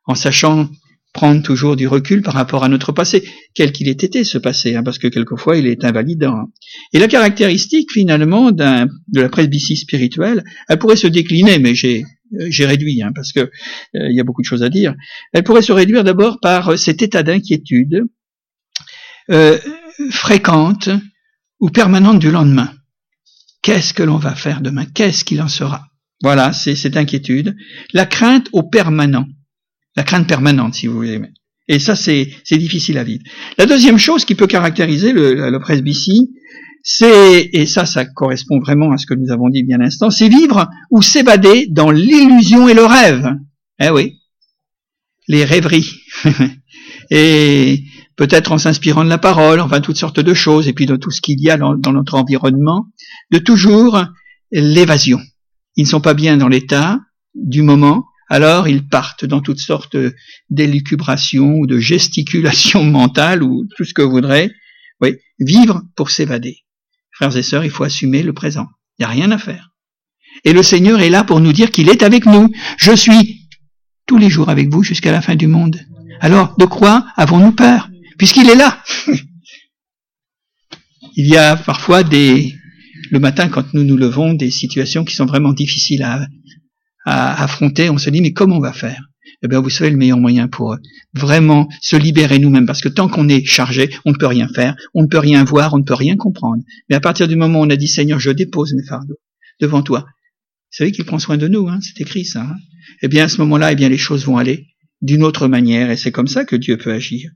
[0.07, 0.69] en sachant
[1.15, 4.75] prendre toujours du recul par rapport à notre passé, quel qu'il ait été ce passé,
[4.75, 6.51] hein, parce que quelquefois il est invalidant.
[6.93, 12.05] Et la caractéristique finalement de la presbytie spirituelle, elle pourrait se décliner, mais j'ai
[12.41, 13.49] euh, j'ai réduit, hein, parce que euh,
[13.95, 14.95] il y a beaucoup de choses à dire.
[15.33, 18.05] Elle pourrait se réduire d'abord par euh, cet état d'inquiétude
[20.11, 20.91] fréquente
[21.61, 22.71] ou permanente du lendemain.
[23.63, 24.85] Qu'est-ce que l'on va faire demain?
[24.85, 25.87] Qu'est-ce qu'il en sera?
[26.23, 27.57] Voilà, c'est cette inquiétude.
[27.95, 29.25] La crainte au permanent
[29.97, 31.21] la crainte permanente, si vous voulez.
[31.69, 33.23] Et ça, c'est difficile à vivre.
[33.59, 36.31] La deuxième chose qui peut caractériser le, le presbytie,
[36.83, 40.29] c'est, et ça, ça correspond vraiment à ce que nous avons dit bien l'instant, c'est
[40.29, 43.35] vivre ou s'évader dans l'illusion et le rêve.
[43.81, 44.19] Eh oui,
[45.29, 45.91] les rêveries.
[47.11, 47.85] et
[48.17, 51.11] peut-être en s'inspirant de la parole, enfin toutes sortes de choses, et puis de tout
[51.11, 52.87] ce qu'il y a dans, dans notre environnement,
[53.31, 54.05] de toujours
[54.53, 55.21] l'évasion.
[55.77, 57.01] Ils ne sont pas bien dans l'état
[57.35, 59.97] du moment, alors ils partent dans toutes sortes
[60.51, 64.51] d'élucubrations ou de gesticulations mentales ou tout ce que vous voudrez.
[65.01, 66.59] Oui, vivre pour s'évader.
[67.13, 68.67] Frères et sœurs, il faut assumer le présent.
[68.99, 69.71] Il n'y a rien à faire.
[70.45, 72.51] Et le Seigneur est là pour nous dire qu'il est avec nous.
[72.77, 73.49] Je suis
[74.07, 75.81] tous les jours avec vous jusqu'à la fin du monde.
[76.21, 78.83] Alors, de quoi avons-nous peur Puisqu'il est là?
[81.17, 82.53] il y a parfois des,
[83.11, 86.27] le matin quand nous nous levons, des situations qui sont vraiment difficiles à,
[87.05, 89.03] à affronter, on se dit mais comment on va faire?
[89.43, 90.77] Eh bien, vous savez le meilleur moyen pour
[91.13, 94.75] vraiment se libérer nous-mêmes, parce que tant qu'on est chargé, on ne peut rien faire,
[94.95, 96.63] on ne peut rien voir, on ne peut rien comprendre.
[96.89, 99.19] Mais à partir du moment où on a dit Seigneur, je dépose mes fardeaux
[99.61, 102.43] devant toi, vous savez qu'il prend soin de nous, hein, c'est écrit ça.
[102.43, 102.57] Hein
[103.03, 104.67] eh bien, à ce moment-là, eh bien, les choses vont aller
[105.03, 107.31] d'une autre manière, et c'est comme ça que Dieu peut agir.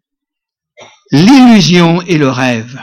[1.12, 2.80] L'illusion et le rêve.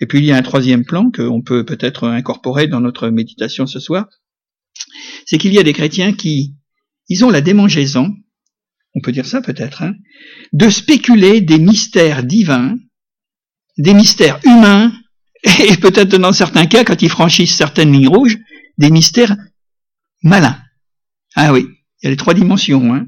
[0.00, 3.66] Et puis il y a un troisième plan qu'on peut peut-être incorporer dans notre méditation
[3.66, 4.08] ce soir,
[5.26, 6.54] c'est qu'il y a des chrétiens qui,
[7.08, 8.14] ils ont la démangeaison,
[8.94, 9.94] on peut dire ça peut-être, hein,
[10.52, 12.76] de spéculer des mystères divins,
[13.78, 14.92] des mystères humains,
[15.68, 18.38] et peut-être dans certains cas, quand ils franchissent certaines lignes rouges,
[18.78, 19.36] des mystères
[20.22, 20.58] malins.
[21.34, 21.66] Ah oui,
[22.02, 23.06] il y a les trois dimensions, hein.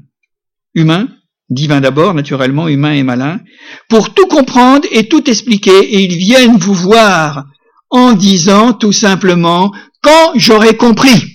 [0.75, 1.07] Humain,
[1.49, 3.41] divin d'abord, naturellement, humain et malin,
[3.89, 7.45] pour tout comprendre et tout expliquer, et ils viennent vous voir
[7.89, 11.32] en disant tout simplement, quand j'aurai compris.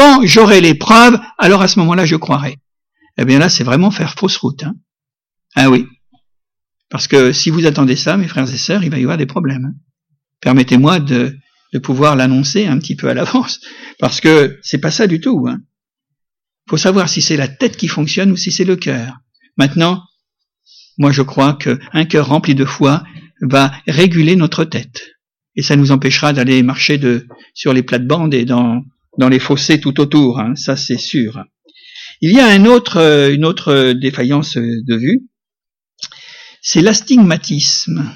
[0.00, 2.56] Quand j'aurai les preuves, alors à ce moment-là, je croirai.
[3.18, 4.62] Eh bien là, c'est vraiment faire fausse route.
[4.62, 4.72] Hein.
[5.54, 5.86] ah oui.
[6.88, 9.26] Parce que si vous attendez ça, mes frères et sœurs, il va y avoir des
[9.26, 9.66] problèmes.
[9.66, 9.74] Hein.
[10.40, 11.36] Permettez-moi de,
[11.74, 13.60] de pouvoir l'annoncer un petit peu à l'avance,
[13.98, 15.46] parce que c'est pas ça du tout.
[15.46, 15.58] Hein.
[16.70, 19.18] Faut savoir si c'est la tête qui fonctionne ou si c'est le cœur.
[19.58, 20.02] Maintenant,
[20.96, 23.04] moi je crois qu'un cœur rempli de foi
[23.42, 25.10] va réguler notre tête.
[25.56, 28.82] Et ça nous empêchera d'aller marcher de, sur les plates-bandes et dans,
[29.18, 31.44] dans les fossés tout autour, hein, ça c'est sûr.
[32.20, 35.30] Il y a un autre, euh, une autre défaillance de vue,
[36.62, 38.12] c'est l'astigmatisme.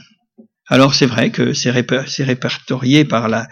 [0.67, 3.47] Alors c'est vrai que c'est répertorié par la,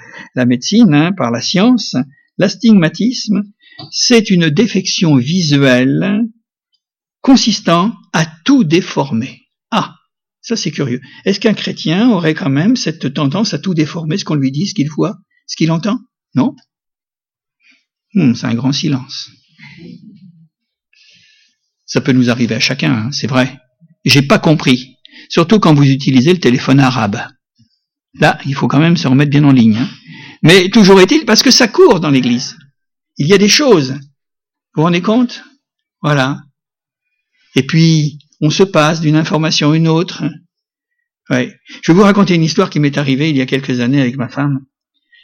[0.46, 1.94] médecine, hein, par la science.
[2.38, 3.42] L'astigmatisme,
[3.90, 6.22] c'est une défection visuelle
[7.20, 9.42] consistant à tout déformer.
[9.70, 9.94] Ah,
[10.40, 11.00] ça c'est curieux.
[11.24, 14.66] Est-ce qu'un chrétien aurait quand même cette tendance à tout déformer, ce qu'on lui dit,
[14.66, 15.98] ce qu'il voit, ce qu'il entend?
[16.34, 16.56] Non?
[18.14, 19.30] Hmm, C'est un grand silence.
[21.86, 23.60] Ça peut nous arriver à chacun, hein, c'est vrai.
[24.04, 24.96] J'ai pas compris.
[25.28, 27.20] Surtout quand vous utilisez le téléphone arabe.
[28.18, 29.76] Là, il faut quand même se remettre bien en ligne.
[29.76, 29.88] Hein.
[30.42, 32.56] Mais toujours est-il parce que ça court dans l'Église.
[33.16, 33.92] Il y a des choses.
[33.92, 35.44] Vous vous rendez compte?
[36.02, 36.40] Voilà.
[37.54, 40.24] Et puis, on se passe d'une information à une autre.
[41.30, 41.54] Ouais.
[41.82, 44.16] Je vais vous raconter une histoire qui m'est arrivée il y a quelques années avec
[44.16, 44.64] ma femme.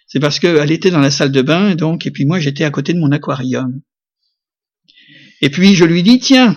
[0.09, 2.71] C'est parce qu'elle était dans la salle de bain, donc, et puis moi j'étais à
[2.71, 3.81] côté de mon aquarium.
[5.43, 6.57] Et puis je lui dis, tiens,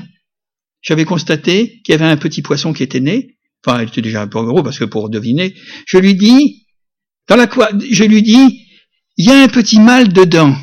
[0.81, 3.37] j'avais constaté qu'il y avait un petit poisson qui était né.
[3.63, 5.53] Enfin, il était déjà un peu gros parce que pour deviner,
[5.85, 6.65] je lui dis,
[7.27, 8.65] dans je lui dis,
[9.17, 10.55] il y a un petit mâle dedans.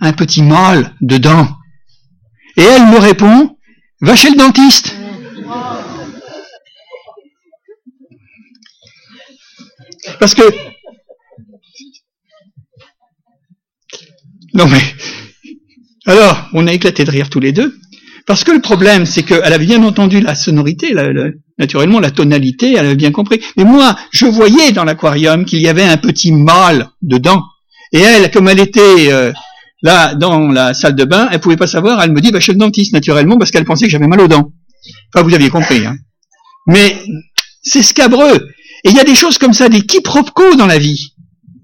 [0.00, 1.48] Un petit mâle dedans.
[2.56, 3.56] Et elle me répond,
[4.00, 4.94] va chez le dentiste.
[10.18, 10.42] Parce que,
[14.54, 14.82] non mais,
[16.06, 17.74] alors, on a éclaté de rire tous les deux.
[18.26, 20.94] Parce que le problème, c'est qu'elle avait bien entendu la sonorité,
[21.58, 23.40] naturellement la tonalité, elle avait bien compris.
[23.56, 27.42] Mais moi, je voyais dans l'aquarium qu'il y avait un petit mâle dedans.
[27.92, 29.32] Et elle, comme elle était euh,
[29.82, 32.02] là dans la salle de bain, elle pouvait pas savoir.
[32.02, 34.28] Elle me dit, bah, suis le dentiste naturellement parce qu'elle pensait que j'avais mal aux
[34.28, 34.52] dents.
[35.12, 35.84] Enfin, vous aviez compris.
[35.84, 35.96] Hein.
[36.66, 36.96] Mais
[37.62, 38.48] c'est scabreux.
[38.84, 41.14] Et il y a des choses comme ça, des quiproquos dans la vie.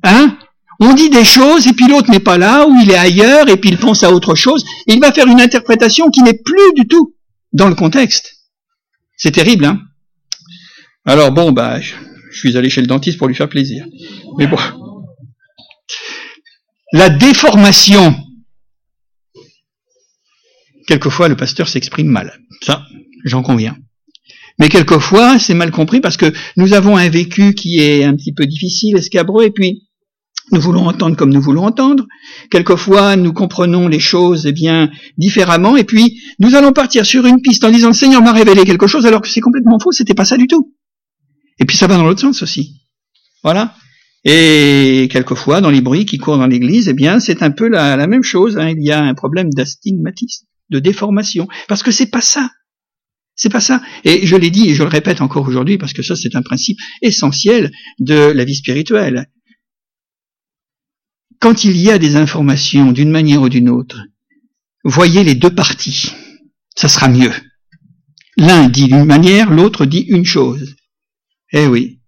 [0.02, 0.36] Hein?
[0.80, 3.56] On dit des choses et puis l'autre n'est pas là ou il est ailleurs et
[3.56, 4.64] puis il pense à autre chose.
[4.86, 7.14] Et il va faire une interprétation qui n'est plus du tout
[7.52, 8.36] dans le contexte.
[9.16, 9.80] C'est terrible, hein?
[11.06, 11.94] Alors bon, bah, je,
[12.32, 13.86] suis allé chez le dentiste pour lui faire plaisir.
[14.38, 14.58] Mais bon.
[16.92, 18.14] La déformation.
[20.86, 22.38] Quelquefois, le pasteur s'exprime mal.
[22.62, 22.84] Ça,
[23.24, 23.76] j'en conviens.
[24.58, 28.32] Mais quelquefois, c'est mal compris parce que nous avons un vécu qui est un petit
[28.32, 29.85] peu difficile, escabreux, et puis
[30.52, 32.06] nous voulons entendre comme nous voulons entendre.
[32.50, 37.40] Quelquefois, nous comprenons les choses eh bien différemment, et puis nous allons partir sur une
[37.40, 40.14] piste en disant le Seigneur m'a révélé quelque chose, alors que c'est complètement faux, c'était
[40.14, 40.74] pas ça du tout.
[41.58, 42.76] Et puis ça va dans l'autre sens aussi.
[43.42, 43.74] Voilà.
[44.24, 48.06] Et quelquefois, dans les bruits qui courent dans l'Église, eh bien, c'est un peu la,
[48.06, 48.58] même chose.
[48.58, 48.70] Hein.
[48.70, 52.50] Il y a un problème d'astigmatisme, de déformation, parce que c'est pas ça.
[53.36, 53.82] C'est pas ça.
[54.04, 56.42] Et je l'ai dit et je le répète encore aujourd'hui parce que ça c'est un
[56.42, 59.26] principe essentiel de la vie spirituelle
[61.40, 64.00] quand il y a des informations d'une manière ou d'une autre,
[64.84, 66.12] voyez les deux parties.
[66.74, 67.32] Ça sera mieux.
[68.36, 70.76] L'un dit d'une manière, l'autre dit une chose.
[71.52, 72.00] Eh oui.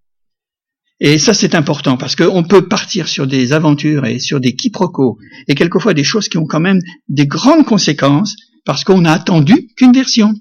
[1.01, 5.19] Et ça, c'est important parce qu'on peut partir sur des aventures et sur des quiproquos
[5.47, 9.69] et quelquefois des choses qui ont quand même des grandes conséquences parce qu'on n'a attendu
[9.77, 10.35] qu'une version.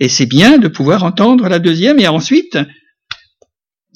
[0.00, 2.58] Et c'est bien de pouvoir entendre la deuxième et ensuite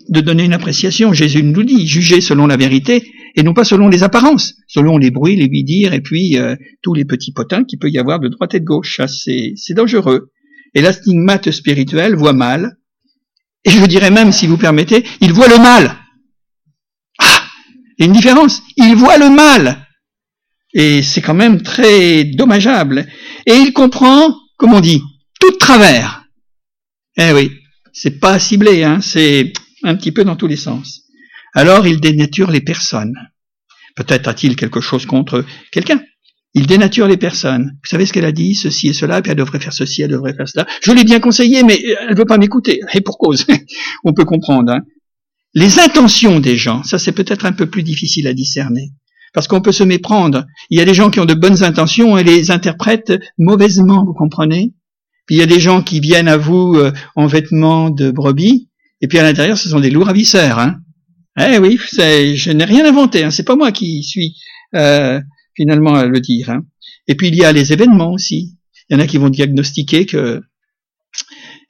[0.09, 1.13] de donner une appréciation.
[1.13, 5.11] Jésus nous dit, jugez selon la vérité et non pas selon les apparences, selon les
[5.11, 8.29] bruits, les lui-dire, et puis euh, tous les petits potins qu'il peut y avoir de
[8.29, 9.01] droite et de gauche.
[9.07, 10.33] c'est dangereux.
[10.75, 12.79] Et l'astigmate spirituel voit mal,
[13.67, 15.97] et je dirais même, si vous permettez, il voit le mal.
[17.19, 17.43] Ah
[17.99, 18.63] Il y a une différence.
[18.77, 19.85] Il voit le mal.
[20.73, 23.07] Et c'est quand même très dommageable.
[23.45, 25.03] Et il comprend, comme on dit,
[25.41, 26.25] tout de travers.
[27.19, 27.51] Eh oui,
[27.93, 31.06] c'est pas ciblé, hein, c'est un petit peu dans tous les sens
[31.57, 33.15] alors il dénature les personnes.
[33.97, 36.01] Peut-être a-t-il quelque chose contre quelqu'un.
[36.53, 37.73] Il dénature les personnes.
[37.83, 40.11] Vous savez ce qu'elle a dit, ceci et cela, puis elle devrait faire ceci, elle
[40.11, 40.67] devrait faire cela.
[40.83, 42.81] Je l'ai bien conseillé, mais elle ne veut pas m'écouter.
[42.93, 43.47] Et pour cause,
[44.05, 44.71] on peut comprendre.
[44.71, 44.83] Hein.
[45.55, 48.93] Les intentions des gens, ça c'est peut-être un peu plus difficile à discerner.
[49.33, 50.45] Parce qu'on peut se méprendre.
[50.71, 54.15] Il y a des gens qui ont de bonnes intentions et les interprètent mauvaisement, vous
[54.15, 54.75] comprenez?
[55.27, 58.69] Puis il y a des gens qui viennent à vous euh, en vêtements de brebis,
[59.01, 60.59] et puis à l'intérieur, ce sont des loups ravisseurs.
[60.59, 60.81] Hein
[61.39, 64.37] eh oui, je n'ai rien inventé, hein, c'est pas moi qui suis
[64.75, 65.21] euh,
[65.55, 66.51] finalement à le dire.
[66.51, 66.65] Hein.
[67.09, 68.57] Et puis il y a les événements aussi.
[68.89, 70.43] Il y en a qui vont diagnostiquer que,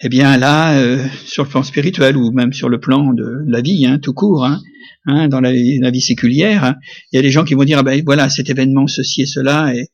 [0.00, 3.61] eh bien là, euh, sur le plan spirituel ou même sur le plan de la
[3.61, 4.61] vie, hein, tout court, hein,
[5.07, 6.74] hein dans la, vie séculière,
[7.11, 9.26] il y a des gens qui vont dire, ah ben voilà, cet événement, ceci et
[9.26, 9.88] cela, et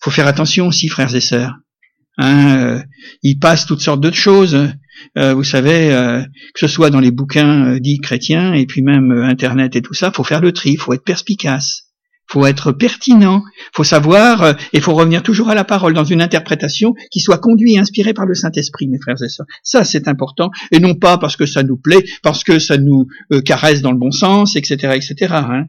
[0.00, 1.54] faut faire attention aussi, frères et sœurs.
[2.20, 2.80] Euh,
[3.22, 4.56] il passe toutes sortes de choses.
[5.16, 6.22] Euh, vous savez, euh,
[6.54, 10.10] que ce soit dans les bouquins dits chrétiens et puis même Internet et tout ça,
[10.10, 11.88] faut faire le tri, faut être perspicace,
[12.26, 13.42] faut être pertinent,
[13.74, 17.76] faut savoir et faut revenir toujours à la parole dans une interprétation qui soit conduite
[17.76, 19.46] et inspirée par le Saint-Esprit, mes frères et sœurs.
[19.62, 23.06] Ça, c'est important et non pas parce que ça nous plaît, parce que ça nous
[23.44, 25.34] caresse dans le bon sens, etc., etc.
[25.34, 25.64] Hein.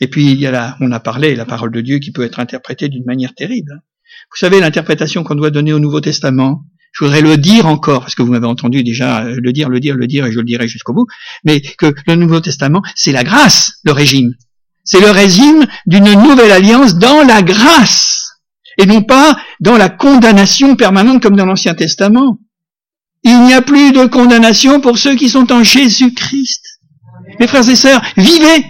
[0.00, 2.24] Et puis il y a là, on a parlé, la parole de Dieu qui peut
[2.24, 3.82] être interprétée d'une manière terrible.
[4.30, 6.64] Vous savez, l'interprétation qu'on doit donner au Nouveau Testament,
[6.96, 9.80] je voudrais le dire encore, parce que vous m'avez entendu déjà euh, le dire, le
[9.80, 11.06] dire, le dire, et je le dirai jusqu'au bout,
[11.44, 14.32] mais que le Nouveau Testament, c'est la grâce, le régime.
[14.82, 18.30] C'est le régime d'une nouvelle alliance dans la grâce,
[18.78, 22.38] et non pas dans la condamnation permanente comme dans l'Ancien Testament.
[23.24, 26.62] Il n'y a plus de condamnation pour ceux qui sont en Jésus-Christ.
[27.40, 28.64] Mes frères et sœurs, vivez,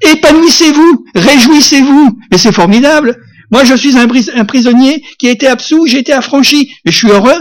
[0.00, 3.20] épanouissez-vous, réjouissez-vous, et c'est formidable.
[3.50, 4.06] Moi, je suis un,
[4.44, 7.40] prisonnier qui a été absous, j'ai été affranchi, et je suis heureux.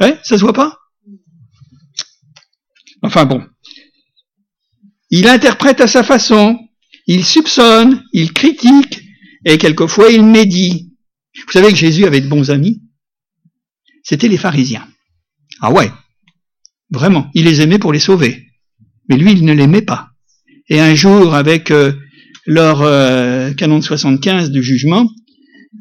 [0.00, 0.76] Hein Ça se voit pas?
[3.02, 3.42] Enfin bon.
[5.10, 6.58] Il interprète à sa façon,
[7.06, 9.02] il soupçonne, il critique,
[9.44, 10.92] et quelquefois il médit.
[11.46, 12.82] Vous savez que Jésus avait de bons amis?
[14.02, 14.86] C'était les pharisiens.
[15.60, 15.90] Ah ouais,
[16.90, 18.46] vraiment, il les aimait pour les sauver.
[19.08, 20.10] Mais lui, il ne l'aimait pas.
[20.68, 21.92] Et un jour, avec euh,
[22.46, 22.78] leur
[23.56, 25.06] canon de 75 du jugement,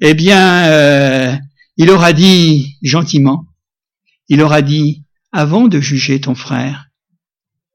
[0.02, 1.36] eh bien, euh,
[1.78, 3.46] il aura dit gentiment,
[4.28, 6.90] il aura dit, avant de juger ton frère,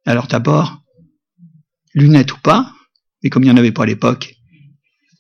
[0.06, 0.82] alors d'abord,
[1.94, 2.72] lunette ou pas,
[3.22, 4.34] mais comme il n'y en avait pas à l'époque,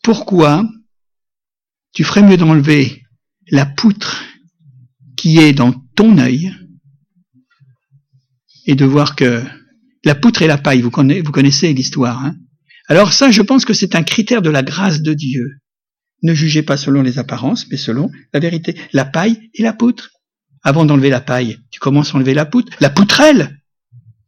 [0.02, 0.68] pourquoi
[1.92, 3.02] tu ferais mieux d'enlever
[3.50, 4.24] la poutre
[5.16, 6.52] qui est dans ton œil
[8.66, 9.42] et de voir que
[10.04, 12.36] la poutre et la paille, vous connaissez, vous connaissez l'histoire, hein
[12.86, 15.60] alors ça, je pense que c'est un critère de la grâce de Dieu.
[16.22, 18.78] Ne jugez pas selon les apparences, mais selon la vérité.
[18.92, 20.10] La paille et la poutre.
[20.62, 22.72] Avant d'enlever la paille, tu commences à enlever la poutre.
[22.80, 23.60] La poutrelle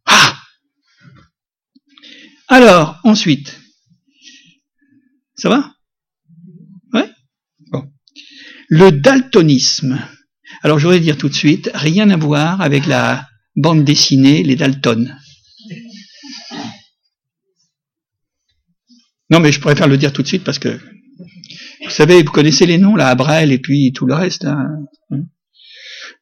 [0.05, 0.39] Ah
[2.49, 3.59] Alors, ensuite.
[5.35, 5.75] Ça va?
[6.93, 7.11] Ouais?
[7.71, 7.91] Bon.
[8.69, 9.99] Le daltonisme.
[10.63, 14.57] Alors, je voudrais dire tout de suite, rien à voir avec la bande dessinée Les
[14.57, 15.19] Dalton.
[19.31, 20.79] Non, mais je préfère le dire tout de suite parce que
[21.85, 24.45] vous savez, vous connaissez les noms, là, Abrel et puis tout le reste.
[24.45, 24.87] Hein.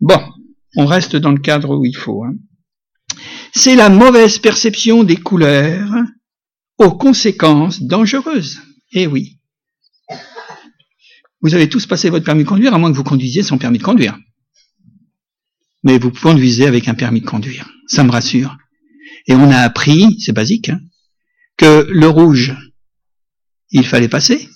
[0.00, 0.20] Bon,
[0.76, 2.24] on reste dans le cadre où il faut.
[2.24, 2.34] Hein.
[3.52, 5.88] C'est la mauvaise perception des couleurs
[6.78, 8.60] aux conséquences dangereuses.
[8.92, 9.38] Eh oui.
[11.40, 13.78] Vous avez tous passé votre permis de conduire, à moins que vous conduisiez sans permis
[13.78, 14.18] de conduire.
[15.82, 17.68] Mais vous conduisez avec un permis de conduire.
[17.86, 18.56] Ça me rassure.
[19.26, 20.80] Et on a appris, c'est basique, hein,
[21.56, 22.54] que le rouge,
[23.74, 24.48] il fallait passer,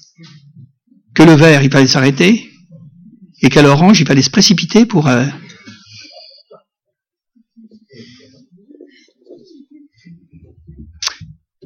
[1.14, 2.48] que le vert, il fallait s'arrêter,
[3.42, 5.09] et qu'à l'orange, il fallait se précipiter pour...
[5.09, 5.26] Euh,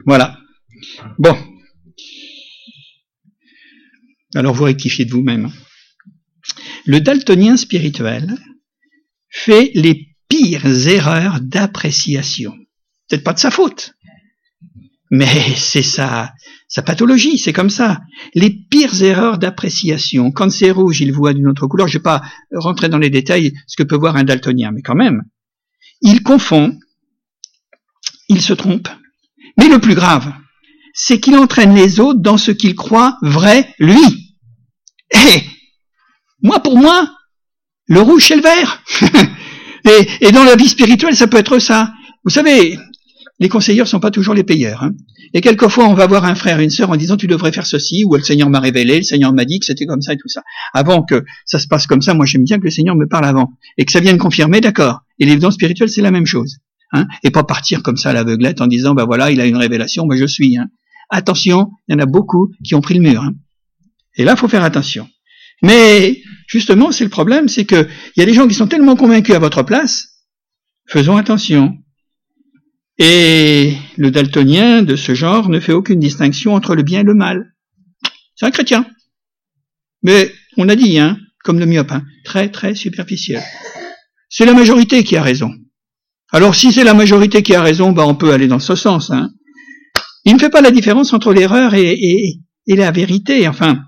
[0.07, 0.38] voilà.
[1.19, 1.37] Bon.
[4.35, 5.53] Alors vous rectifiez de vous-même.
[6.87, 8.35] Le daltonien spirituel
[9.29, 12.57] fait les pires erreurs d'appréciation.
[13.09, 13.95] Peut-être pas de sa faute,
[15.11, 16.33] mais c'est ça,
[16.73, 18.01] sa pathologie, c'est comme ça.
[18.33, 20.33] Les pires erreurs d'appréciation.
[20.33, 21.87] Quand c'est rouge, il voit d'une autre couleur.
[21.87, 24.81] Je ne vais pas rentrer dans les détails ce que peut voir un daltonien, mais
[24.81, 25.21] quand même.
[26.01, 26.79] Il confond,
[28.31, 28.89] il se trompe.
[29.59, 30.33] Mais le plus grave,
[30.95, 34.35] c'est qu'il entraîne les autres dans ce qu'il croit vrai, lui.
[35.11, 35.43] Et
[36.41, 37.07] moi, pour moi,
[37.87, 38.83] le rouge, c'est le vert.
[39.85, 41.93] et, et dans la vie spirituelle, ça peut être ça.
[42.25, 42.79] Vous savez,
[43.43, 44.85] les conseilleurs sont pas toujours les payeurs.
[44.85, 44.93] Hein.
[45.35, 48.05] Et quelquefois, on va voir un frère, une sœur en disant tu devrais faire ceci,
[48.07, 50.29] ou le Seigneur m'a révélé, le Seigneur m'a dit que c'était comme ça et tout
[50.29, 50.43] ça.
[50.73, 53.25] Avant que ça se passe comme ça, moi j'aime bien que le Seigneur me parle
[53.25, 53.53] avant.
[53.79, 55.01] Et que ça vienne confirmer, d'accord.
[55.19, 56.59] Et l'évidence spirituelle, c'est la même chose.
[56.93, 57.09] Hein.
[57.25, 60.07] Et pas partir comme ça à l'aveuglette en disant, bah voilà, il a une révélation,
[60.07, 60.57] ben je suis.
[60.57, 60.69] Hein.
[61.11, 63.23] Attention, il y en a beaucoup qui ont pris le mur.
[63.23, 63.35] Hein.
[64.17, 65.09] Et là, faut faire attention.
[65.63, 68.95] Mais justement, c'est le problème, c'est que il y a des gens qui sont tellement
[68.95, 70.09] convaincus à votre place.
[70.87, 71.82] Faisons attention.
[72.99, 77.15] Et le daltonien de ce genre ne fait aucune distinction entre le bien et le
[77.15, 77.55] mal.
[78.35, 78.87] C'est un chrétien.
[80.03, 83.43] Mais on a dit, hein, comme le myope, hein, très très superficiel.
[84.29, 85.53] C'est la majorité qui a raison.
[86.31, 89.11] Alors si c'est la majorité qui a raison, bah on peut aller dans ce sens.
[89.11, 89.31] Hein.
[90.25, 93.47] Il ne fait pas la différence entre l'erreur et, la vérité.
[93.49, 93.83] Enfin,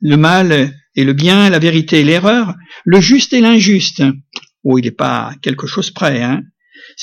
[0.00, 2.54] le mal et le bien, la vérité et l'erreur,
[2.84, 4.02] le juste et l'injuste.
[4.64, 6.22] Oh, il n'est pas quelque chose près.
[6.22, 6.42] Hein.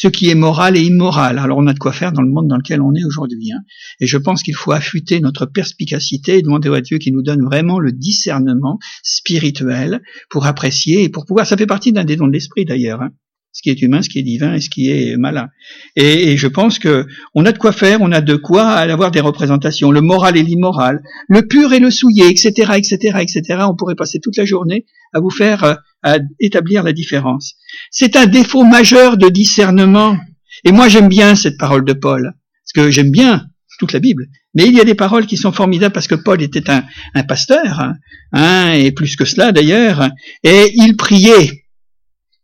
[0.02, 1.40] Ce qui est moral et immoral.
[1.40, 3.52] Alors on a de quoi faire dans le monde dans lequel on est aujourd'hui.
[3.52, 3.60] Hein.
[4.00, 7.44] Et je pense qu'il faut affûter notre perspicacité et demander à Dieu qu'il nous donne
[7.44, 11.46] vraiment le discernement spirituel pour apprécier et pour pouvoir.
[11.46, 13.02] Ça fait partie d'un des dons de l'esprit d'ailleurs.
[13.02, 13.10] Hein
[13.52, 15.48] ce qui est humain, ce qui est divin et ce qui est malin.
[15.96, 19.20] Et, je pense que on a de quoi faire, on a de quoi avoir des
[19.20, 23.42] représentations, le moral et l'immoral, le pur et le souillé, etc., etc., etc.
[23.68, 27.56] On pourrait passer toute la journée à vous faire euh, à établir la différence.
[27.92, 30.18] C'est un défaut majeur de discernement.
[30.64, 32.34] Et moi, j'aime bien cette parole de Paul,
[32.64, 33.48] parce que j'aime bien
[33.80, 34.28] toute la Bible.
[34.54, 36.84] Mais il y a des paroles qui sont formidables parce que Paul était un,
[37.16, 37.96] un pasteur, hein,
[38.34, 40.10] hein et plus que cela d'ailleurs,
[40.44, 41.64] et il priait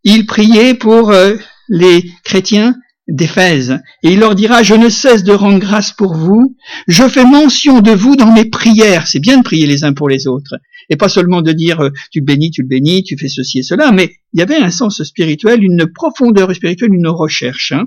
[0.05, 1.35] il priait pour euh,
[1.67, 2.75] les chrétiens
[3.07, 6.55] d'Éphèse, et il leur dira, je ne cesse de rendre grâce pour vous,
[6.87, 9.05] je fais mention de vous dans mes prières.
[9.05, 10.55] C'est bien de prier les uns pour les autres,
[10.89, 13.63] et pas seulement de dire, euh, tu bénis, tu le bénis, tu fais ceci et
[13.63, 17.73] cela, mais il y avait un sens spirituel, une profondeur spirituelle, une recherche.
[17.73, 17.85] Hein.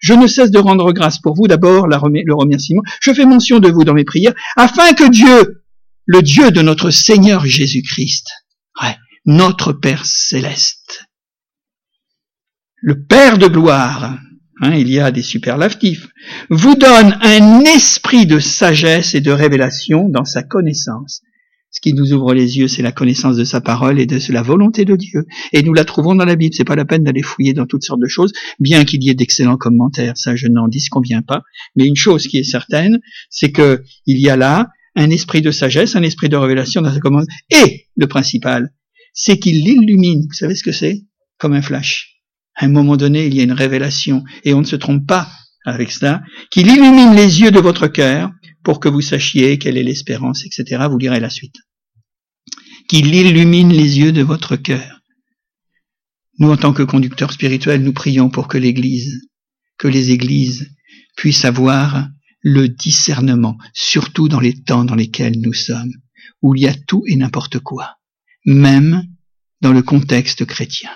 [0.00, 1.96] Je ne cesse de rendre grâce pour vous, d'abord le
[2.34, 5.62] remerciement, je fais mention de vous dans mes prières, afin que Dieu,
[6.06, 8.28] le Dieu de notre Seigneur Jésus-Christ,
[9.26, 11.09] notre Père céleste,
[12.80, 14.18] le Père de gloire,
[14.60, 16.08] hein, il y a des superlatifs,
[16.48, 21.22] vous donne un esprit de sagesse et de révélation dans sa connaissance.
[21.72, 24.42] Ce qui nous ouvre les yeux, c'est la connaissance de sa parole et de la
[24.42, 25.26] volonté de Dieu.
[25.52, 26.52] Et nous la trouvons dans la Bible.
[26.52, 29.14] C'est pas la peine d'aller fouiller dans toutes sortes de choses, bien qu'il y ait
[29.14, 30.16] d'excellents commentaires.
[30.16, 31.42] Ça, je n'en disconviens pas.
[31.76, 35.52] Mais une chose qui est certaine, c'est que il y a là un esprit de
[35.52, 37.26] sagesse, un esprit de révélation dans sa commande.
[37.50, 38.74] Et le principal,
[39.12, 40.22] c'est qu'il l'illumine.
[40.22, 41.02] Vous savez ce que c'est?
[41.38, 42.19] Comme un flash
[42.56, 45.30] un moment donné, il y a une révélation, et on ne se trompe pas
[45.64, 48.30] avec cela, qu'il illumine les yeux de votre cœur
[48.62, 50.84] pour que vous sachiez quelle est l'espérance, etc.
[50.90, 51.56] Vous lirez la suite.
[52.88, 55.00] Qu'il illumine les yeux de votre cœur.
[56.38, 59.28] Nous, en tant que conducteurs spirituels, nous prions pour que l'Église,
[59.78, 60.70] que les Églises
[61.16, 62.08] puissent avoir
[62.42, 65.92] le discernement, surtout dans les temps dans lesquels nous sommes,
[66.42, 67.96] où il y a tout et n'importe quoi,
[68.46, 69.04] même
[69.60, 70.90] dans le contexte chrétien.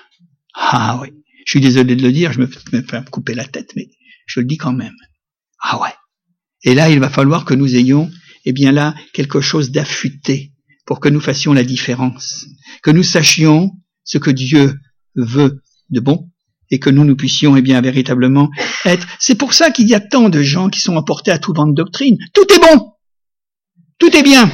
[0.54, 1.13] Ah oui.
[1.44, 3.90] Je suis désolé de le dire, je me fais couper la tête, mais
[4.26, 4.94] je le dis quand même.
[5.60, 5.94] Ah ouais.
[6.62, 8.10] Et là, il va falloir que nous ayons,
[8.44, 10.52] eh bien là, quelque chose d'affûté
[10.86, 12.46] pour que nous fassions la différence,
[12.82, 13.72] que nous sachions
[14.04, 14.74] ce que Dieu
[15.14, 16.30] veut de bon
[16.70, 18.50] et que nous, nous puissions, eh bien, véritablement
[18.84, 19.06] être.
[19.18, 21.66] C'est pour ça qu'il y a tant de gens qui sont emportés à tout vent
[21.66, 22.16] de doctrine.
[22.32, 22.92] Tout est bon!
[23.98, 24.50] Tout est bien!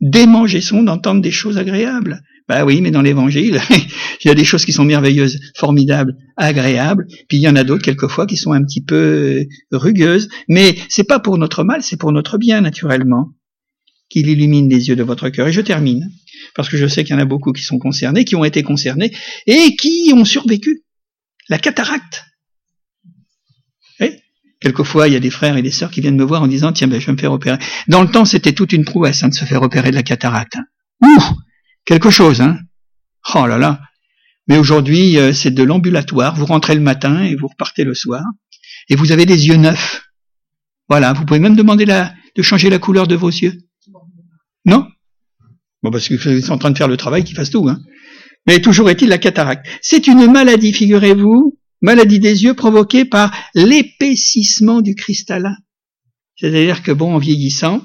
[0.00, 2.22] Démangeons d'entendre des choses agréables.
[2.48, 3.60] Bah oui, mais dans l'évangile,
[4.24, 7.64] il y a des choses qui sont merveilleuses, formidables, agréables, puis il y en a
[7.64, 11.82] d'autres quelquefois qui sont un petit peu euh, rugueuses, mais c'est pas pour notre mal,
[11.82, 13.30] c'est pour notre bien naturellement
[14.12, 15.48] qu'il illumine les yeux de votre cœur.
[15.48, 16.10] Et je termine,
[16.54, 18.62] parce que je sais qu'il y en a beaucoup qui sont concernés, qui ont été
[18.62, 19.10] concernés,
[19.46, 20.82] et qui ont survécu.
[21.48, 22.24] La cataracte.
[24.00, 24.20] Et
[24.60, 26.72] quelquefois, il y a des frères et des sœurs qui viennent me voir en disant,
[26.72, 27.58] tiens, ben, je vais me faire opérer.
[27.88, 30.56] Dans le temps, c'était toute une prouesse hein, de se faire opérer de la cataracte.
[31.02, 31.22] Ouh
[31.84, 32.58] quelque chose, hein.
[33.34, 33.80] Oh là là.
[34.48, 36.34] Mais aujourd'hui, euh, c'est de l'ambulatoire.
[36.34, 38.24] Vous rentrez le matin et vous repartez le soir.
[38.88, 40.02] Et vous avez des yeux neufs.
[40.88, 41.12] Voilà.
[41.12, 43.58] Vous pouvez même demander la, de changer la couleur de vos yeux.
[44.64, 44.88] Non?
[45.82, 47.80] Bon, parce vous êtes en train de faire le travail qui fasse tout, hein.
[48.46, 49.66] Mais toujours est-il la cataracte.
[49.82, 55.56] C'est une maladie, figurez-vous, maladie des yeux provoquée par l'épaississement du cristallin.
[56.36, 57.82] C'est-à-dire que bon, en vieillissant,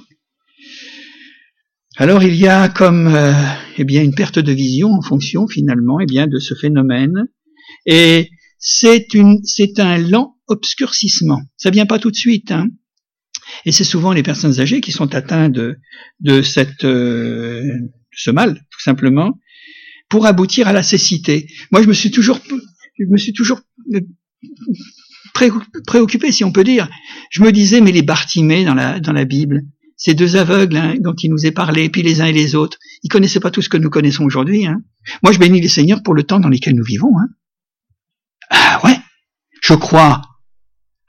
[1.98, 3.34] alors il y a comme euh,
[3.78, 7.26] eh bien une perte de vision en fonction finalement eh bien de ce phénomène
[7.86, 8.30] et
[8.60, 11.42] c'est une c'est un lent obscurcissement.
[11.58, 12.68] Ça vient pas tout de suite hein.
[13.66, 15.78] Et c'est souvent les personnes âgées qui sont atteintes de
[16.20, 17.64] de cette euh,
[18.12, 19.40] ce mal tout simplement
[20.10, 21.48] pour aboutir à la cécité.
[21.72, 22.40] Moi je me suis toujours
[23.00, 23.62] je me suis toujours
[23.94, 24.02] euh,
[25.86, 26.90] préoccupé si on peut dire.
[27.32, 29.64] Je me disais mais les Bartimées dans la dans la Bible
[29.98, 32.78] ces deux aveugles hein, dont il nous est parlé, puis les uns et les autres,
[33.04, 34.68] ils connaissaient pas tout ce que nous connaissons aujourd'hui.
[34.68, 34.82] Hein.
[35.24, 37.12] Moi, je bénis les seigneurs pour le temps dans lequel nous vivons.
[37.20, 37.28] Hein.
[38.50, 38.98] Ah ouais,
[39.62, 40.22] je crois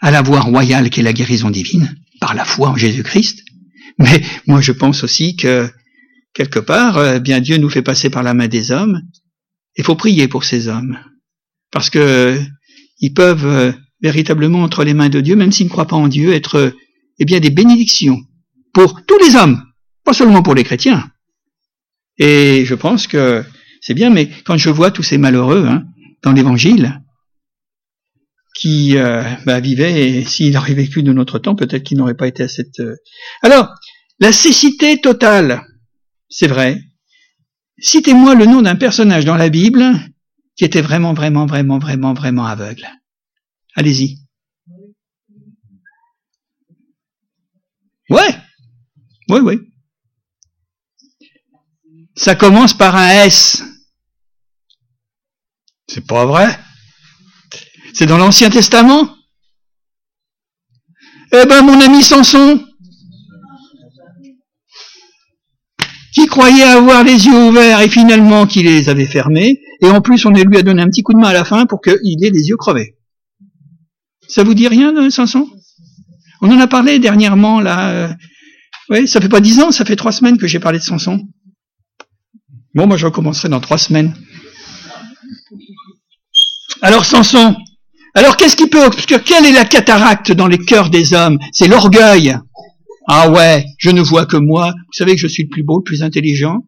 [0.00, 3.44] à la voie royale qui est la guérison divine, par la foi en Jésus-Christ.
[3.98, 5.70] Mais moi, je pense aussi que
[6.32, 9.02] quelque part, euh, bien Dieu nous fait passer par la main des hommes.
[9.76, 10.98] Il faut prier pour ces hommes,
[11.70, 12.40] parce que
[13.00, 16.08] ils peuvent euh, véritablement entre les mains de Dieu, même s'ils ne croient pas en
[16.08, 16.72] Dieu, être
[17.18, 18.20] eh bien des bénédictions
[18.78, 19.60] pour tous les hommes,
[20.04, 21.10] pas seulement pour les chrétiens.
[22.16, 23.44] Et je pense que
[23.80, 25.82] c'est bien, mais quand je vois tous ces malheureux hein,
[26.22, 27.02] dans l'Évangile,
[28.54, 32.28] qui euh, bah, vivaient, et s'il aurait vécu de notre temps, peut-être qu'il n'aurait pas
[32.28, 32.78] été à cette...
[32.78, 32.94] Euh,
[33.42, 33.74] Alors,
[34.20, 35.66] la cécité totale,
[36.28, 36.80] c'est vrai.
[37.80, 39.92] Citez-moi le nom d'un personnage dans la Bible
[40.56, 42.86] qui était vraiment, vraiment, vraiment, vraiment, vraiment aveugle.
[43.74, 44.18] Allez-y.
[48.08, 48.47] Ouais.
[49.28, 49.60] Oui, oui.
[52.16, 53.62] Ça commence par un S.
[55.86, 56.58] C'est pas vrai.
[57.94, 59.14] C'est dans l'Ancien Testament.
[61.32, 62.64] Eh ben, mon ami Samson,
[66.14, 70.24] qui croyait avoir les yeux ouverts et finalement qui les avait fermés, et en plus
[70.24, 72.30] on lui a donné un petit coup de main à la fin pour qu'il ait
[72.30, 72.96] les yeux crevés.
[74.26, 75.46] Ça vous dit rien, Samson?
[76.40, 78.16] On en a parlé dernièrement, là.
[78.90, 81.20] Oui, ça fait pas dix ans, ça fait trois semaines que j'ai parlé de Samson.
[82.74, 84.14] Bon, moi je recommencerai dans trois semaines.
[86.80, 87.56] Alors Samson,
[88.14, 91.38] alors qu'est-ce qui peut obscurer Quelle est la cataracte dans les cœurs des hommes?
[91.52, 92.36] C'est l'orgueil.
[93.08, 94.72] Ah ouais, je ne vois que moi.
[94.72, 96.58] Vous savez que je suis le plus beau, le plus intelligent.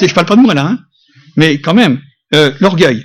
[0.00, 0.78] Je parle pas de moi là, hein.
[1.36, 2.00] mais quand même,
[2.34, 3.04] euh, l'orgueil.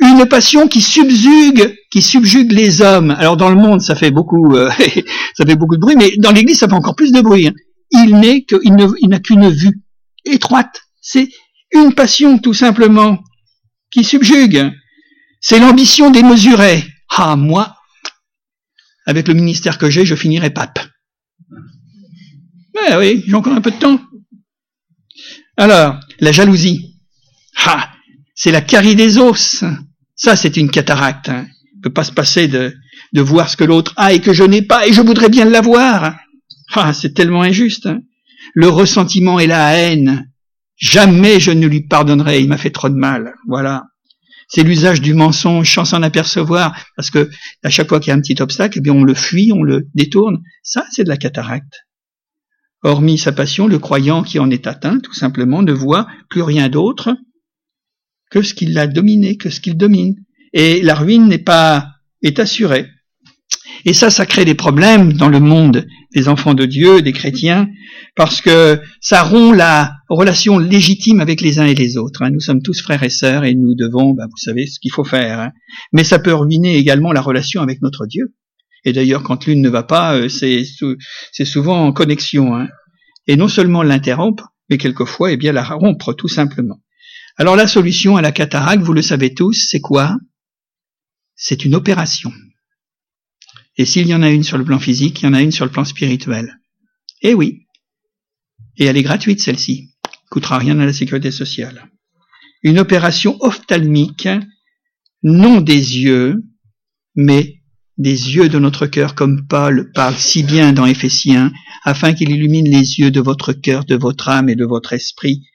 [0.00, 3.10] Une passion qui subjugue, qui subjugue les hommes.
[3.10, 4.70] Alors dans le monde, ça fait beaucoup, euh,
[5.36, 7.48] ça fait beaucoup de bruit, mais dans l'Église, ça fait encore plus de bruit.
[7.48, 7.54] Hein.
[7.90, 8.46] Il n'est
[9.08, 9.82] n'a qu'une vue
[10.24, 10.82] étroite.
[11.00, 11.28] C'est
[11.72, 13.18] une passion tout simplement
[13.90, 14.72] qui subjugue.
[15.40, 16.84] C'est l'ambition démesurée.
[17.10, 17.76] Ah, moi,
[19.06, 20.78] avec le ministère que j'ai, je finirai pape.
[22.74, 24.00] Mais oui, j'ai encore un peu de temps.
[25.56, 26.96] Alors, la jalousie.
[27.56, 27.90] Ah,
[28.34, 29.64] c'est la carie des os.
[30.20, 31.30] Ça, c'est une cataracte.
[31.30, 31.46] Hein.
[31.76, 32.74] ne peut pas se passer de,
[33.14, 35.46] de voir ce que l'autre a et que je n'ai pas et je voudrais bien
[35.46, 36.18] l'avoir.
[36.74, 37.86] Ah, c'est tellement injuste.
[37.86, 38.00] Hein.
[38.52, 40.30] Le ressentiment et la haine.
[40.76, 43.32] Jamais je ne lui pardonnerai, il m'a fait trop de mal.
[43.48, 43.84] Voilà
[44.50, 47.30] c'est l'usage du mensonge sans s'en apercevoir, parce que
[47.62, 49.62] à chaque fois qu'il y a un petit obstacle, eh bien on le fuit, on
[49.62, 50.42] le détourne.
[50.64, 51.86] Ça, c'est de la cataracte.
[52.82, 56.68] Hormis sa passion, le croyant qui en est atteint, tout simplement, ne voit plus rien
[56.68, 57.14] d'autre
[58.30, 60.14] que ce qu'il a dominé, que ce qu'il domine.
[60.52, 61.88] Et la ruine n'est pas,
[62.22, 62.86] est assurée.
[63.84, 67.68] Et ça, ça crée des problèmes dans le monde des enfants de Dieu, des chrétiens,
[68.16, 72.22] parce que ça rompt la relation légitime avec les uns et les autres.
[72.22, 72.30] Hein.
[72.30, 75.04] Nous sommes tous frères et sœurs et nous devons, bah, vous savez, ce qu'il faut
[75.04, 75.40] faire.
[75.40, 75.52] Hein.
[75.92, 78.34] Mais ça peut ruiner également la relation avec notre Dieu.
[78.84, 80.64] Et d'ailleurs, quand l'une ne va pas, euh, c'est,
[81.44, 82.56] souvent en connexion.
[82.56, 82.68] Hein.
[83.26, 86.80] Et non seulement l'interrompre, mais quelquefois, eh bien, la rompre tout simplement.
[87.40, 90.18] Alors la solution à la cataracte, vous le savez tous, c'est quoi?
[91.36, 92.30] C'est une opération.
[93.78, 95.50] Et s'il y en a une sur le plan physique, il y en a une
[95.50, 96.58] sur le plan spirituel.
[97.22, 97.62] Eh oui.
[98.76, 99.94] Et elle est gratuite, celle-ci.
[100.30, 101.88] Coûtera rien à la sécurité sociale.
[102.62, 104.28] Une opération ophtalmique,
[105.22, 106.44] non des yeux,
[107.14, 107.62] mais
[107.96, 111.50] des yeux de notre cœur, comme Paul parle si bien dans Éphésiens,
[111.84, 115.46] afin qu'il illumine les yeux de votre cœur, de votre âme et de votre esprit.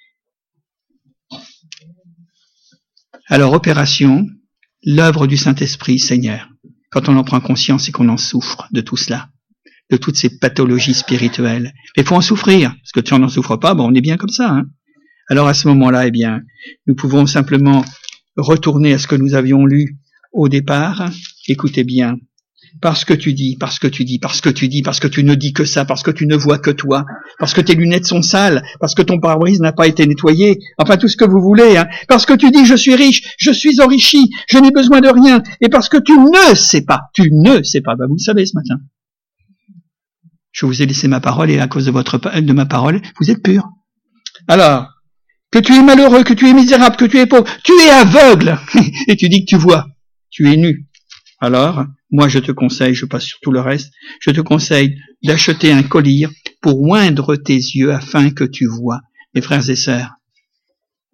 [3.28, 4.28] Alors, opération,
[4.84, 6.50] l'œuvre du Saint-Esprit, Seigneur
[6.96, 9.28] quand on en prend conscience et qu'on en souffre de tout cela,
[9.92, 11.74] de toutes ces pathologies spirituelles.
[11.98, 14.02] Mais il faut en souffrir, parce que si on n'en souffre pas, bon, on est
[14.02, 14.50] bien comme ça.
[14.50, 14.68] Hein.
[15.30, 16.42] Alors à ce moment-là, eh bien,
[16.88, 17.84] nous pouvons simplement
[18.38, 19.98] retourner à ce que nous avions lu
[20.32, 21.10] au départ.
[21.50, 22.16] Écoutez bien,
[22.82, 25.24] parce que tu dis, parce que tu dis, parce que tu dis, parce que tu
[25.24, 27.06] ne dis que ça, parce que tu ne vois que toi,
[27.40, 30.98] parce que tes lunettes sont sales, parce que ton pare-brise n'a pas été nettoyé, enfin
[30.98, 31.88] tout ce que vous voulez, hein.
[32.08, 35.42] parce que tu dis je suis riche, je suis enrichi, je n'ai besoin de rien,
[35.62, 38.46] et parce que tu ne sais pas, tu ne sais pas, bah, vous le savez
[38.46, 38.82] ce matin.
[40.52, 43.30] Je vous ai laissé ma parole et à cause de votre de ma parole, vous
[43.30, 43.68] êtes pur.
[44.48, 44.90] Alors,
[45.52, 48.58] que tu es malheureux, que tu es misérable, que tu es pauvre, tu es aveugle,
[49.08, 49.86] et tu dis que tu vois,
[50.30, 50.88] tu es nu.
[51.40, 55.72] Alors, moi je te conseille, je passe sur tout le reste, je te conseille d'acheter
[55.72, 56.28] un collier
[56.62, 59.02] pour oindre tes yeux afin que tu vois.
[59.34, 60.12] Mes frères et sœurs,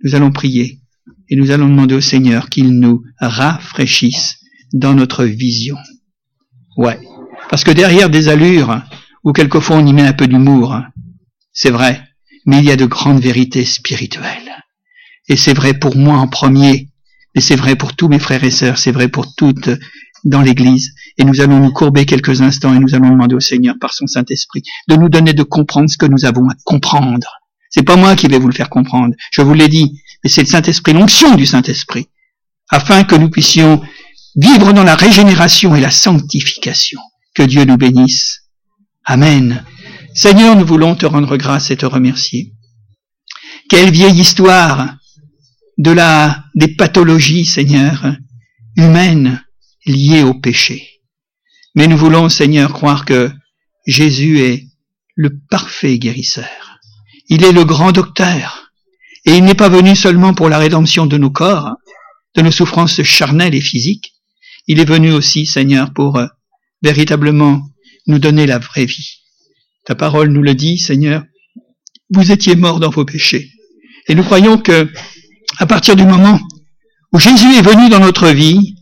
[0.03, 0.79] nous allons prier
[1.29, 4.37] et nous allons demander au Seigneur qu'il nous rafraîchisse
[4.73, 5.77] dans notre vision.
[6.77, 6.99] Ouais.
[7.49, 8.81] Parce que derrière des allures,
[9.23, 10.81] où quelquefois on y met un peu d'humour,
[11.53, 12.01] c'est vrai,
[12.45, 14.63] mais il y a de grandes vérités spirituelles.
[15.27, 16.89] Et c'est vrai pour moi en premier,
[17.35, 19.69] et c'est vrai pour tous mes frères et sœurs, c'est vrai pour toutes
[20.23, 23.75] dans l'Église et nous allons nous courber quelques instants et nous allons demander au Seigneur
[23.79, 27.39] par son Saint-Esprit de nous donner de comprendre ce que nous avons à comprendre.
[27.69, 30.41] C'est pas moi qui vais vous le faire comprendre, je vous l'ai dit, mais c'est
[30.41, 32.07] le Saint-Esprit, l'onction du Saint-Esprit,
[32.69, 33.81] afin que nous puissions
[34.35, 36.99] vivre dans la régénération et la sanctification.
[37.33, 38.41] Que Dieu nous bénisse.
[39.05, 39.63] Amen.
[40.13, 42.53] Seigneur, nous voulons te rendre grâce et te remercier.
[43.69, 44.97] Quelle vieille histoire
[45.77, 48.15] de la, des pathologies, Seigneur,
[48.75, 49.41] humaines,
[49.85, 51.01] liés au péché.
[51.75, 53.31] Mais nous voulons, Seigneur, croire que
[53.85, 54.67] Jésus est
[55.15, 56.79] le parfait guérisseur.
[57.29, 58.71] Il est le grand docteur.
[59.25, 61.75] Et il n'est pas venu seulement pour la rédemption de nos corps,
[62.35, 64.13] de nos souffrances charnelles et physiques.
[64.67, 66.27] il est venu aussi, Seigneur, pour euh,
[66.81, 67.61] véritablement
[68.07, 69.21] nous donner la vraie vie.
[69.85, 71.23] Ta parole nous le dit, Seigneur,
[72.09, 73.51] vous étiez morts dans vos péchés.
[74.07, 74.91] Et nous croyons que,
[75.57, 76.39] à partir du moment
[77.13, 78.75] où Jésus est venu dans notre vie,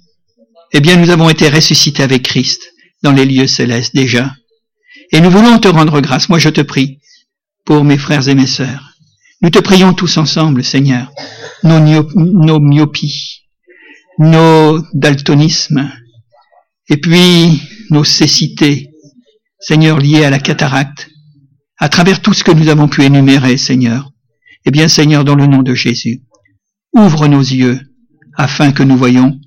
[0.74, 4.34] eh bien, nous avons été ressuscités avec Christ dans les lieux célestes déjà.
[5.11, 6.30] Et nous voulons te rendre grâce.
[6.30, 6.99] Moi, je te prie
[7.65, 8.89] pour mes frères et mes sœurs.
[9.41, 11.11] Nous te prions tous ensemble, Seigneur,
[11.63, 11.80] nos,
[12.59, 13.45] myopies,
[14.17, 15.89] nos daltonismes,
[16.89, 18.89] et puis nos cécités,
[19.59, 21.09] Seigneur, liées à la cataracte,
[21.78, 24.11] à travers tout ce que nous avons pu énumérer, Seigneur.
[24.65, 26.24] Eh bien, Seigneur, dans le nom de Jésus,
[26.93, 27.80] ouvre nos yeux
[28.36, 29.39] afin que nous voyons.